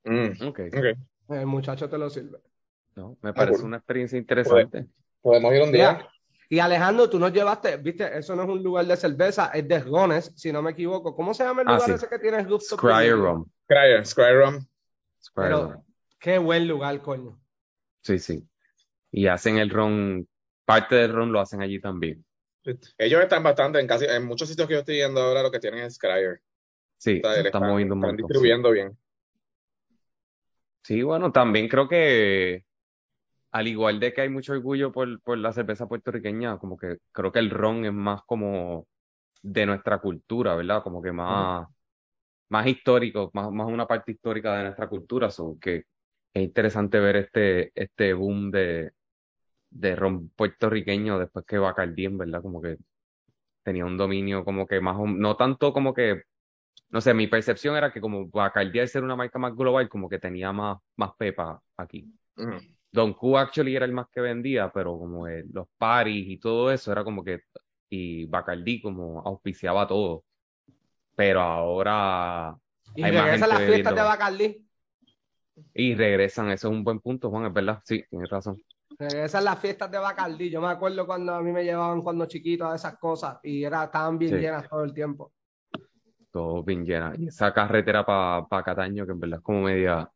Mm, 0.05 0.47
Ok. 0.47 0.59
ok. 0.67 0.85
El 1.29 1.45
muchacho 1.45 1.89
te 1.89 1.97
lo 1.97 2.09
sirve. 2.09 2.39
No, 2.95 3.17
me 3.21 3.33
parece 3.33 3.57
cool. 3.57 3.67
una 3.67 3.77
experiencia 3.77 4.17
interesante. 4.17 4.85
Podemos 5.21 5.53
ir 5.53 5.61
un 5.63 5.71
día. 5.71 5.93
Mira, 5.93 6.09
y 6.49 6.59
Alejandro, 6.59 7.09
tú 7.09 7.17
nos 7.17 7.33
llevaste, 7.33 7.77
viste, 7.77 8.17
eso 8.19 8.35
no 8.35 8.43
es 8.43 8.49
un 8.49 8.61
lugar 8.61 8.85
de 8.85 8.95
cerveza, 8.95 9.47
es 9.53 9.67
de 9.67 9.79
rones, 9.79 10.31
si 10.35 10.51
no 10.51 10.61
me 10.61 10.71
equivoco. 10.71 11.15
¿Cómo 11.15 11.33
se 11.33 11.43
llama 11.43 11.63
el 11.63 11.67
Ah, 11.69 11.73
lugar 11.73 11.89
sí. 11.89 11.95
ese 11.95 12.07
que 12.07 12.19
tiene 12.19 12.37
el 12.39 12.47
rooftop? 12.47 12.77
Scryer 12.79 13.15
Rum. 13.17 13.45
Rum. 13.69 14.03
Scryer 14.05 14.65
Pero 15.35 15.83
qué 16.19 16.37
buen 16.37 16.67
lugar, 16.67 17.01
coño. 17.01 17.39
Sí, 18.01 18.19
sí. 18.19 18.47
Y 19.11 19.27
hacen 19.27 19.57
el 19.57 19.69
ron, 19.69 20.27
parte 20.65 20.95
del 20.95 21.13
ron 21.13 21.31
lo 21.31 21.39
hacen 21.39 21.61
allí 21.61 21.79
también. 21.79 22.25
Ellos 22.97 23.21
están 23.21 23.43
bastante 23.43 23.79
en 23.79 23.87
casi, 23.87 24.05
en 24.05 24.25
muchos 24.25 24.47
sitios 24.49 24.67
que 24.67 24.73
yo 24.75 24.79
estoy 24.79 24.95
yendo 24.95 25.21
ahora 25.21 25.43
lo 25.43 25.51
que 25.51 25.59
tienen 25.59 25.83
es 25.83 25.95
Scryer. 25.95 26.41
Sí, 26.97 27.19
O 27.23 27.27
sea, 27.27 27.39
él 27.39 27.45
está 27.45 27.57
están- 27.59 27.69
moviendo 27.69 27.95
están 27.95 28.09
montón. 28.11 28.27
distribuyendo 28.27 28.71
bien. 28.71 28.97
Sí, 30.83 31.01
bueno, 31.03 31.31
también 31.31 31.67
creo 31.69 31.87
que 31.87 32.65
al 33.51 33.67
igual 33.67 33.99
de 33.99 34.13
que 34.13 34.21
hay 34.21 34.29
mucho 34.29 34.53
orgullo 34.53 34.91
por, 34.91 35.21
por 35.21 35.37
la 35.37 35.53
cerveza 35.53 35.87
puertorriqueña, 35.87 36.57
como 36.57 36.77
que 36.77 36.97
creo 37.11 37.31
que 37.31 37.39
el 37.39 37.49
ron 37.49 37.85
es 37.85 37.93
más 37.93 38.21
como 38.25 38.87
de 39.41 39.65
nuestra 39.65 39.99
cultura, 39.99 40.55
¿verdad? 40.55 40.81
Como 40.83 41.01
que 41.01 41.11
más, 41.11 41.67
más 42.53 42.67
histórico, 42.67 43.31
más, 43.33 43.51
más 43.51 43.67
una 43.67 43.87
parte 43.87 44.11
histórica 44.11 44.55
de 44.57 44.63
nuestra 44.65 44.87
cultura, 44.87 45.31
so 45.31 45.57
que 45.59 45.85
es 46.33 46.43
interesante 46.43 46.99
ver 46.99 47.15
este, 47.15 47.71
este 47.75 48.13
boom 48.13 48.51
de, 48.51 48.91
de 49.71 49.95
ron 49.95 50.29
puertorriqueño 50.29 51.17
después 51.19 51.45
que 51.47 51.57
Bacardí, 51.57 52.05
en 52.05 52.17
verdad, 52.19 52.43
como 52.43 52.61
que 52.61 52.77
tenía 53.63 53.85
un 53.85 53.97
dominio 53.97 54.45
como 54.45 54.67
que 54.67 54.79
más, 54.81 54.97
no 54.99 55.35
tanto 55.35 55.73
como 55.73 55.93
que, 55.95 56.23
no 56.89 57.01
sé, 57.01 57.13
mi 57.15 57.27
percepción 57.27 57.75
era 57.75 57.91
que 57.91 58.01
como 58.01 58.27
Bacardí 58.29 58.79
al 58.79 58.87
ser 58.87 59.03
una 59.03 59.15
marca 59.15 59.39
más 59.39 59.55
global, 59.55 59.89
como 59.89 60.07
que 60.09 60.19
tenía 60.19 60.51
más, 60.53 60.77
más 60.95 61.11
pepa 61.17 61.59
aquí. 61.77 62.07
Don 62.91 63.13
Q 63.13 63.37
actually 63.37 63.75
era 63.75 63.85
el 63.85 63.93
más 63.93 64.07
que 64.11 64.21
vendía, 64.21 64.71
pero 64.71 64.97
como 64.99 65.27
los 65.27 65.67
paris 65.77 66.25
y 66.29 66.37
todo 66.39 66.71
eso 66.71 66.91
era 66.91 67.03
como 67.03 67.23
que, 67.23 67.41
y 67.89 68.25
Bacardí 68.27 68.79
como 68.81 69.21
auspiciaba 69.21 69.87
todo. 69.87 70.23
Pero 71.15 71.41
ahora 71.41 72.55
Y 72.95 73.03
hay 73.03 73.11
más 73.11 73.23
regresan 73.23 73.49
las 73.49 73.61
fiestas 73.63 73.95
de. 73.95 74.01
Bacardí. 74.01 74.67
Y 75.73 75.95
regresan, 75.95 76.49
eso 76.49 76.67
es 76.67 76.73
un 76.73 76.83
buen 76.83 76.99
punto, 76.99 77.29
Juan, 77.29 77.45
es 77.45 77.53
verdad, 77.53 77.79
sí, 77.85 78.03
tienes 78.09 78.29
razón. 78.29 78.61
Regresan 78.97 79.43
las 79.43 79.59
fiestas 79.59 79.89
de 79.91 79.97
Bacardí. 79.97 80.49
Yo 80.49 80.61
me 80.61 80.67
acuerdo 80.67 81.05
cuando 81.05 81.33
a 81.33 81.41
mí 81.41 81.51
me 81.51 81.63
llevaban 81.63 82.01
cuando 82.01 82.25
chiquito 82.25 82.67
a 82.67 82.75
esas 82.75 82.97
cosas 82.97 83.37
y 83.43 83.63
era, 83.63 83.85
estaban 83.85 84.17
bien 84.17 84.31
Sí. 84.31 84.37
llenas 84.37 84.69
todo 84.69 84.83
el 84.83 84.93
tiempo. 84.93 85.31
Todo 86.31 86.63
bien 86.63 86.85
llena. 86.85 87.13
Y 87.17 87.27
esa 87.27 87.53
carretera 87.53 88.05
para 88.05 88.63
Cataño, 88.63 89.05
que 89.05 89.11
en 89.11 89.19
verdad 89.19 89.39
es 89.39 89.43
como 89.43 89.61
media, 89.61 90.09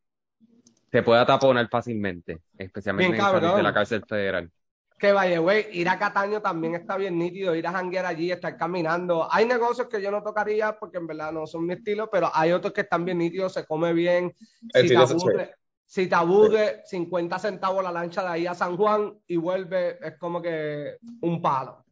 se 0.92 1.04
puede 1.04 1.22
ataponar 1.22 1.68
fácilmente, 1.70 2.42
especialmente 2.58 3.12
Bien 3.14 3.22
en 3.22 3.36
el 3.36 3.42
país 3.42 3.56
de 3.56 3.64
la 3.64 3.74
cárcel 3.74 4.04
federal. 4.08 4.52
Que 4.98 5.12
vaya, 5.12 5.38
güey, 5.40 5.68
ir 5.74 5.88
a 5.90 6.00
Cataño 6.00 6.42
también 6.42 6.74
está 6.74 6.98
bien 6.98 7.20
nítido, 7.20 7.54
ir 7.54 7.68
a 7.68 7.72
janguear 7.72 8.06
allí, 8.08 8.32
estar 8.32 8.58
caminando. 8.58 9.28
Hay 9.32 9.46
negocios 9.46 9.88
que 9.88 10.02
yo 10.02 10.10
no 10.10 10.24
tocaría 10.24 10.78
porque 10.80 10.98
en 10.98 11.06
verdad 11.06 11.32
no 11.32 11.46
son 11.46 11.68
mi 11.68 11.74
estilo, 11.76 12.10
pero 12.10 12.32
hay 12.34 12.52
otros 12.52 12.74
que 12.74 12.82
están 12.82 13.06
bien 13.06 13.20
nítidos, 13.20 13.54
se 13.54 13.66
come 13.66 13.94
bien. 13.94 14.34
Si 14.74 14.88
te 14.88 14.98
aburre, 14.98 15.56
si 15.86 16.08
te 16.08 16.16
aburre, 16.16 16.82
50 16.86 17.38
centavos 17.38 17.84
la 17.84 17.92
lancha 17.92 18.24
de 18.24 18.30
ahí 18.30 18.48
a 18.48 18.56
San 18.56 18.76
Juan 18.76 19.14
y 19.28 19.38
vuelve, 19.38 20.00
es 20.02 20.18
como 20.18 20.42
que 20.42 20.98
un 21.22 21.42
palo. 21.42 21.86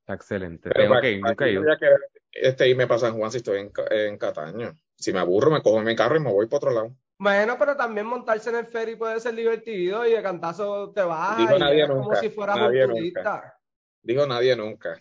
Está 0.00 0.14
excelente. 0.14 0.68
Pero 0.70 0.84
Tengo 0.84 0.94
para- 0.94 1.00
que 1.00 1.12
ir, 1.12 1.20
para 1.64 1.78
que 1.78 1.96
este, 2.32 2.68
irme 2.68 2.86
para 2.86 3.00
San 3.00 3.16
Juan 3.16 3.30
si 3.30 3.38
estoy 3.38 3.60
en, 3.60 3.72
en 3.90 4.18
Cataño. 4.18 4.72
Si 4.96 5.12
me 5.12 5.20
aburro, 5.20 5.50
me 5.50 5.62
cojo 5.62 5.80
mi 5.80 5.96
carro 5.96 6.16
y 6.16 6.20
me 6.20 6.30
voy 6.30 6.46
para 6.46 6.56
otro 6.58 6.70
lado. 6.72 6.96
Bueno, 7.22 7.56
pero 7.56 7.76
también 7.76 8.04
montarse 8.04 8.50
en 8.50 8.56
el 8.56 8.66
ferry 8.66 8.96
puede 8.96 9.20
ser 9.20 9.36
divertido 9.36 10.04
y 10.04 10.10
de 10.10 10.20
cantazo 10.20 10.90
te 10.90 11.02
bajas 11.02 11.38
Dijo 11.38 11.56
y 11.56 11.60
nadie 11.60 11.74
llegas 11.74 11.90
como 11.90 12.02
nunca, 12.02 12.16
si 12.16 12.30
fueras 12.30 12.56
nadie 12.56 12.84
un 12.84 12.94
turista. 12.94 13.58
Digo 14.02 14.26
nadie 14.26 14.56
nunca. 14.56 14.98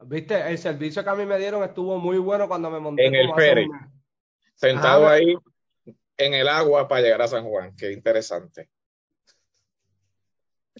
Viste, 0.00 0.50
el 0.50 0.58
servicio 0.58 1.02
que 1.02 1.08
a 1.08 1.14
mí 1.14 1.24
me 1.24 1.38
dieron 1.38 1.64
estuvo 1.64 1.98
muy 1.98 2.18
bueno 2.18 2.46
cuando 2.46 2.70
me 2.70 2.78
monté 2.78 3.06
En 3.06 3.14
el 3.14 3.32
ferry. 3.34 3.70
Sentado 4.54 5.06
Ah, 5.06 5.12
ahí 5.12 5.34
en 6.18 6.34
el 6.34 6.46
agua 6.46 6.86
para 6.86 7.00
llegar 7.00 7.22
a 7.22 7.28
San 7.28 7.44
Juan. 7.44 7.74
Qué 7.74 7.90
interesante. 7.90 8.68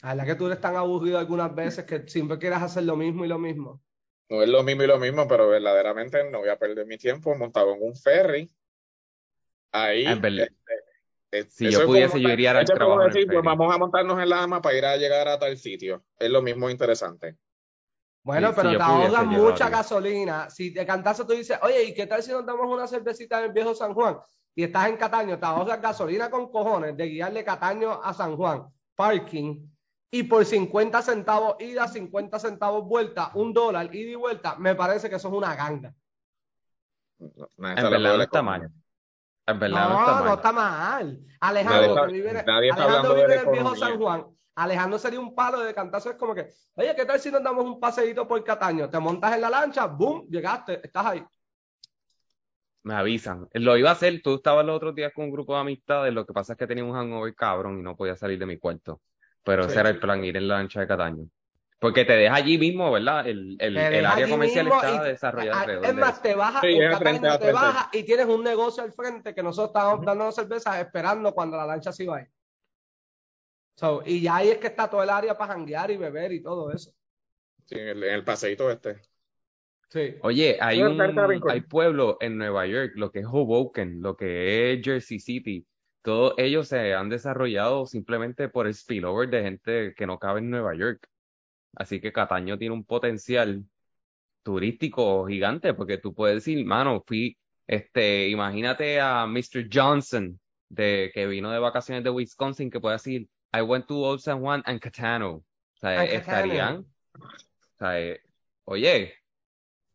La 0.02 0.10
verdad 0.10 0.26
que 0.26 0.34
tú 0.34 0.46
eres 0.48 0.60
tan 0.60 0.76
aburrido 0.76 1.18
algunas 1.18 1.54
veces 1.54 1.86
que 1.86 2.06
siempre 2.06 2.38
quieres 2.38 2.58
hacer 2.58 2.82
lo 2.82 2.96
mismo 2.96 3.24
y 3.24 3.28
lo 3.28 3.38
mismo. 3.38 3.80
No 4.28 4.42
es 4.42 4.48
lo 4.50 4.62
mismo 4.62 4.82
y 4.82 4.88
lo 4.88 4.98
mismo, 4.98 5.26
pero 5.26 5.48
verdaderamente 5.48 6.30
no 6.30 6.40
voy 6.40 6.50
a 6.50 6.58
perder 6.58 6.84
mi 6.84 6.98
tiempo 6.98 7.34
montado 7.34 7.74
en 7.74 7.82
un 7.82 7.96
ferry. 7.96 8.54
Ahí. 9.72 10.06
Es 10.06 10.20
verdad. 10.20 10.40
este, 10.40 10.54
eh, 10.54 10.56
Si 11.32 11.66
eso 11.66 11.70
yo 11.70 11.70
es 11.70 11.76
como 11.76 11.86
pudiese, 11.86 12.20
yo 12.20 12.28
iría 12.28 12.50
al 12.50 12.66
trabajo 12.66 13.00
en 13.00 13.06
el 13.06 13.12
decir, 13.14 13.26
pues 13.26 13.42
vamos 13.42 13.74
a 13.74 13.78
montarnos 13.78 14.20
en 14.20 14.28
la 14.28 14.42
ama 14.42 14.60
para 14.60 14.76
ir 14.76 14.84
a 14.84 14.96
llegar 14.98 15.28
a 15.28 15.38
tal 15.38 15.56
sitio. 15.56 16.04
Es 16.18 16.30
lo 16.30 16.42
mismo 16.42 16.68
interesante. 16.68 17.38
Bueno, 18.22 18.48
Sí, 18.48 18.54
pero 18.56 18.70
si 18.70 18.76
te 18.76 18.84
pudiese, 18.84 19.10
lo 19.10 19.24
mucha 19.24 19.68
gasolina. 19.70 20.50
Si 20.50 20.70
de 20.70 20.84
cantazo 20.84 21.26
tú 21.26 21.32
dices, 21.32 21.58
oye, 21.62 21.84
¿y 21.84 21.94
qué 21.94 22.06
tal 22.06 22.22
si 22.22 22.32
nos 22.32 22.44
damos 22.44 22.66
una 22.66 22.86
cervecita 22.86 23.38
en 23.38 23.46
el 23.46 23.52
viejo 23.52 23.74
San 23.74 23.94
Juan? 23.94 24.18
Y 24.54 24.64
estás 24.64 24.88
en 24.88 24.98
Cataño, 24.98 25.38
te 25.38 25.46
ahorras 25.46 25.80
gasolina 25.80 26.30
con 26.30 26.52
cojones 26.52 26.94
de 26.96 27.08
guiar 27.08 27.32
de 27.32 27.42
Cataño 27.42 28.02
a 28.02 28.12
San 28.12 28.36
Juan, 28.36 28.66
parking, 28.94 29.66
y 30.10 30.24
por 30.24 30.44
50 30.44 31.00
centavos 31.00 31.56
ida, 31.60 31.88
50 31.88 32.38
centavos 32.38 32.84
vuelta, 32.84 33.30
un 33.32 33.54
dólar 33.54 33.92
ida 33.94 34.10
y 34.10 34.14
vuelta, 34.14 34.56
me 34.56 34.74
parece 34.74 35.08
que 35.08 35.16
eso 35.16 35.28
es 35.28 35.34
una 35.34 35.56
ganga. 35.56 35.94
No, 37.18 37.48
En 37.56 37.90
verdad 37.90 38.16
no 38.18 38.22
está 38.22 38.42
mal. 38.42 38.70
En 39.46 39.58
verdad 39.58 39.88
no 39.88 39.94
No, 39.94 40.00
está 40.00 40.12
no 40.18 40.24
mal. 40.24 40.34
está 40.36 40.52
mal. 40.52 41.18
Nadie 41.18 41.38
Alejandro, 41.40 42.06
que 42.06 42.12
vive, 42.12 42.32
nadie 42.32 42.70
Alejandro 42.70 43.14
vive 43.14 43.34
en 43.34 43.40
el 43.40 43.46
viejo 43.52 43.76
San. 43.76 43.98
Juan. 43.98 44.26
Alejandro 44.54 44.98
sería 44.98 45.20
un 45.20 45.34
palo 45.34 45.60
de 45.60 45.74
cantazo. 45.74 46.10
Es 46.10 46.16
como 46.16 46.34
que, 46.34 46.48
oye, 46.74 46.94
¿qué 46.94 47.04
tal 47.06 47.18
si 47.18 47.30
nos 47.30 47.42
damos 47.42 47.64
un 47.64 47.80
paseíto 47.80 48.28
por 48.28 48.42
Cataño? 48.44 48.88
Te 48.90 48.98
montas 48.98 49.34
en 49.34 49.40
la 49.40 49.50
lancha, 49.50 49.86
boom, 49.86 50.26
llegaste, 50.28 50.80
estás 50.84 51.06
ahí. 51.06 51.24
Me 52.84 52.94
avisan. 52.94 53.48
Lo 53.54 53.76
iba 53.76 53.90
a 53.90 53.92
hacer, 53.92 54.20
tú 54.22 54.34
estabas 54.36 54.66
los 54.66 54.76
otros 54.76 54.94
días 54.94 55.12
con 55.14 55.24
un 55.26 55.30
grupo 55.30 55.54
de 55.54 55.60
amistades, 55.60 56.12
lo 56.12 56.26
que 56.26 56.32
pasa 56.32 56.52
es 56.52 56.58
que 56.58 56.66
tenía 56.66 56.84
un 56.84 56.92
hangover 56.92 57.34
cabrón 57.34 57.78
y 57.78 57.82
no 57.82 57.96
podía 57.96 58.16
salir 58.16 58.38
de 58.38 58.46
mi 58.46 58.58
cuarto. 58.58 59.00
Pero 59.44 59.64
ese 59.64 59.80
era 59.80 59.88
el 59.88 59.98
plan, 59.98 60.24
ir 60.24 60.36
en 60.36 60.48
la 60.48 60.56
lancha 60.56 60.80
de 60.80 60.86
Cataño. 60.86 61.26
Porque 61.82 62.04
te 62.04 62.12
deja 62.12 62.36
allí 62.36 62.58
mismo, 62.58 62.92
¿verdad? 62.92 63.26
El, 63.26 63.56
el, 63.58 63.76
el 63.76 64.06
área 64.06 64.28
comercial 64.28 64.68
está 64.68 65.02
desarrollada 65.02 65.62
alrededor 65.62 65.84
Es 65.86 65.94
más, 65.96 66.22
te 66.22 66.36
bajas 66.36 66.60
Sí, 66.60 66.68
en 66.68 66.92
Cataño, 66.92 67.38
te 67.40 67.50
bajas 67.50 67.88
y 67.92 68.04
tienes 68.04 68.26
un 68.26 68.44
negocio 68.44 68.84
al 68.84 68.92
frente 68.92 69.34
que 69.34 69.42
nosotros 69.42 69.70
estábamos 69.70 70.06
dando 70.06 70.30
cervezas 70.30 70.78
esperando 70.78 71.34
cuando 71.34 71.56
la 71.56 71.66
lancha 71.66 71.90
se 71.90 72.04
iba 72.04 72.18
a 72.18 72.20
ir. 72.20 72.28
So, 73.74 74.00
y 74.06 74.20
ya 74.20 74.36
ahí 74.36 74.50
es 74.50 74.58
que 74.58 74.68
está 74.68 74.88
todo 74.88 75.02
el 75.02 75.10
área 75.10 75.36
para 75.36 75.54
janguear 75.54 75.90
y 75.90 75.96
beber 75.96 76.30
y 76.30 76.40
todo 76.40 76.70
eso. 76.70 76.92
Sí, 77.64 77.74
en 77.74 77.88
el, 77.88 78.04
en 78.04 78.14
el 78.14 78.22
paseíto 78.22 78.70
este. 78.70 79.02
Sí. 79.88 80.14
Oye, 80.22 80.58
hay 80.60 80.84
un, 80.84 81.00
hay 81.50 81.60
pueblos 81.62 82.16
en 82.20 82.38
Nueva 82.38 82.64
York, 82.64 82.92
lo 82.94 83.10
que 83.10 83.18
es 83.18 83.26
Hoboken, 83.26 84.00
lo 84.02 84.16
que 84.16 84.72
es 84.72 84.84
Jersey 84.84 85.18
City, 85.18 85.66
todos 86.02 86.34
ellos 86.36 86.68
se 86.68 86.94
han 86.94 87.08
desarrollado 87.08 87.86
simplemente 87.86 88.48
por 88.48 88.68
el 88.68 88.74
spillover 88.74 89.28
de 89.30 89.42
gente 89.42 89.94
que 89.96 90.06
no 90.06 90.20
cabe 90.20 90.38
en 90.38 90.50
Nueva 90.50 90.76
York. 90.76 91.08
Así 91.74 92.00
que 92.00 92.12
Cataño 92.12 92.58
tiene 92.58 92.74
un 92.74 92.84
potencial 92.84 93.64
turístico 94.42 95.26
gigante, 95.26 95.74
porque 95.74 95.98
tú 95.98 96.14
puedes 96.14 96.36
decir, 96.36 96.64
mano, 96.64 97.02
fui, 97.06 97.36
este, 97.66 98.28
imagínate 98.28 99.00
a 99.00 99.26
Mr. 99.26 99.68
Johnson, 99.72 100.38
de, 100.68 101.10
que 101.14 101.26
vino 101.26 101.50
de 101.50 101.58
vacaciones 101.58 102.04
de 102.04 102.10
Wisconsin, 102.10 102.70
que 102.70 102.80
puede 102.80 102.96
decir, 102.96 103.28
I 103.52 103.60
went 103.60 103.86
to 103.86 103.96
Old 103.96 104.20
San 104.20 104.40
Juan 104.40 104.62
and 104.66 104.80
Catano. 104.80 105.34
O 105.34 105.44
sea, 105.80 106.00
And 106.00 106.10
estarían, 106.10 106.86
o 107.14 107.78
sea, 107.78 108.00
eh, 108.00 108.20
oye, 108.64 109.14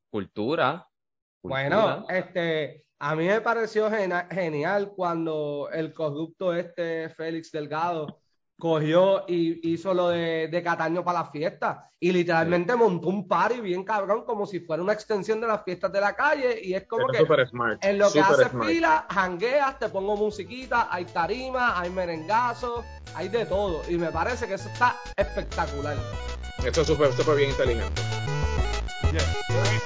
cultura, 0.09 0.87
Bueno, 1.41 2.05
este, 2.09 2.85
a 2.99 3.15
mí 3.15 3.25
me 3.25 3.41
pareció 3.41 3.89
genial 3.89 4.91
cuando 4.95 5.69
el 5.71 5.93
corrupto 5.93 6.53
este 6.53 7.09
Félix 7.09 7.51
Delgado 7.51 8.21
cogió 8.59 9.23
y 9.27 9.71
hizo 9.71 9.93
lo 9.93 10.09
de, 10.09 10.47
de 10.47 10.63
Cataño 10.63 11.03
para 11.03 11.21
las 11.21 11.31
fiestas 11.31 11.77
y 11.99 12.11
literalmente 12.11 12.75
montó 12.75 13.07
un 13.09 13.27
party 13.27 13.61
bien 13.61 13.83
cabrón 13.83 14.23
como 14.25 14.45
si 14.45 14.59
fuera 14.59 14.83
una 14.83 14.93
extensión 14.93 15.39
de 15.41 15.47
las 15.47 15.63
fiestas 15.63 15.91
de 15.91 16.01
la 16.01 16.15
calle 16.15 16.59
y 16.61 16.73
es 16.73 16.85
como 16.85 17.07
que 17.07 17.23
smart. 17.47 17.83
en 17.83 17.97
lo 17.97 18.05
que 18.11 18.21
súper 18.21 18.41
hace 18.41 18.49
smart. 18.49 18.69
fila, 18.69 19.07
jangueas, 19.09 19.79
te 19.79 19.89
pongo 19.89 20.15
musiquita, 20.15 20.87
hay 20.91 21.05
tarima, 21.05 21.79
hay 21.79 21.89
merengazos, 21.89 22.83
hay 23.15 23.29
de 23.29 23.45
todo 23.45 23.81
y 23.89 23.97
me 23.97 24.11
parece 24.11 24.47
que 24.47 24.55
eso 24.55 24.69
está 24.69 24.95
espectacular. 25.15 25.95
Esto 26.65 26.81
es 26.81 26.87
súper, 26.87 27.13
súper 27.13 27.37
bien 27.37 27.51
inteligente. 27.51 28.01
Yeah. 29.11 29.76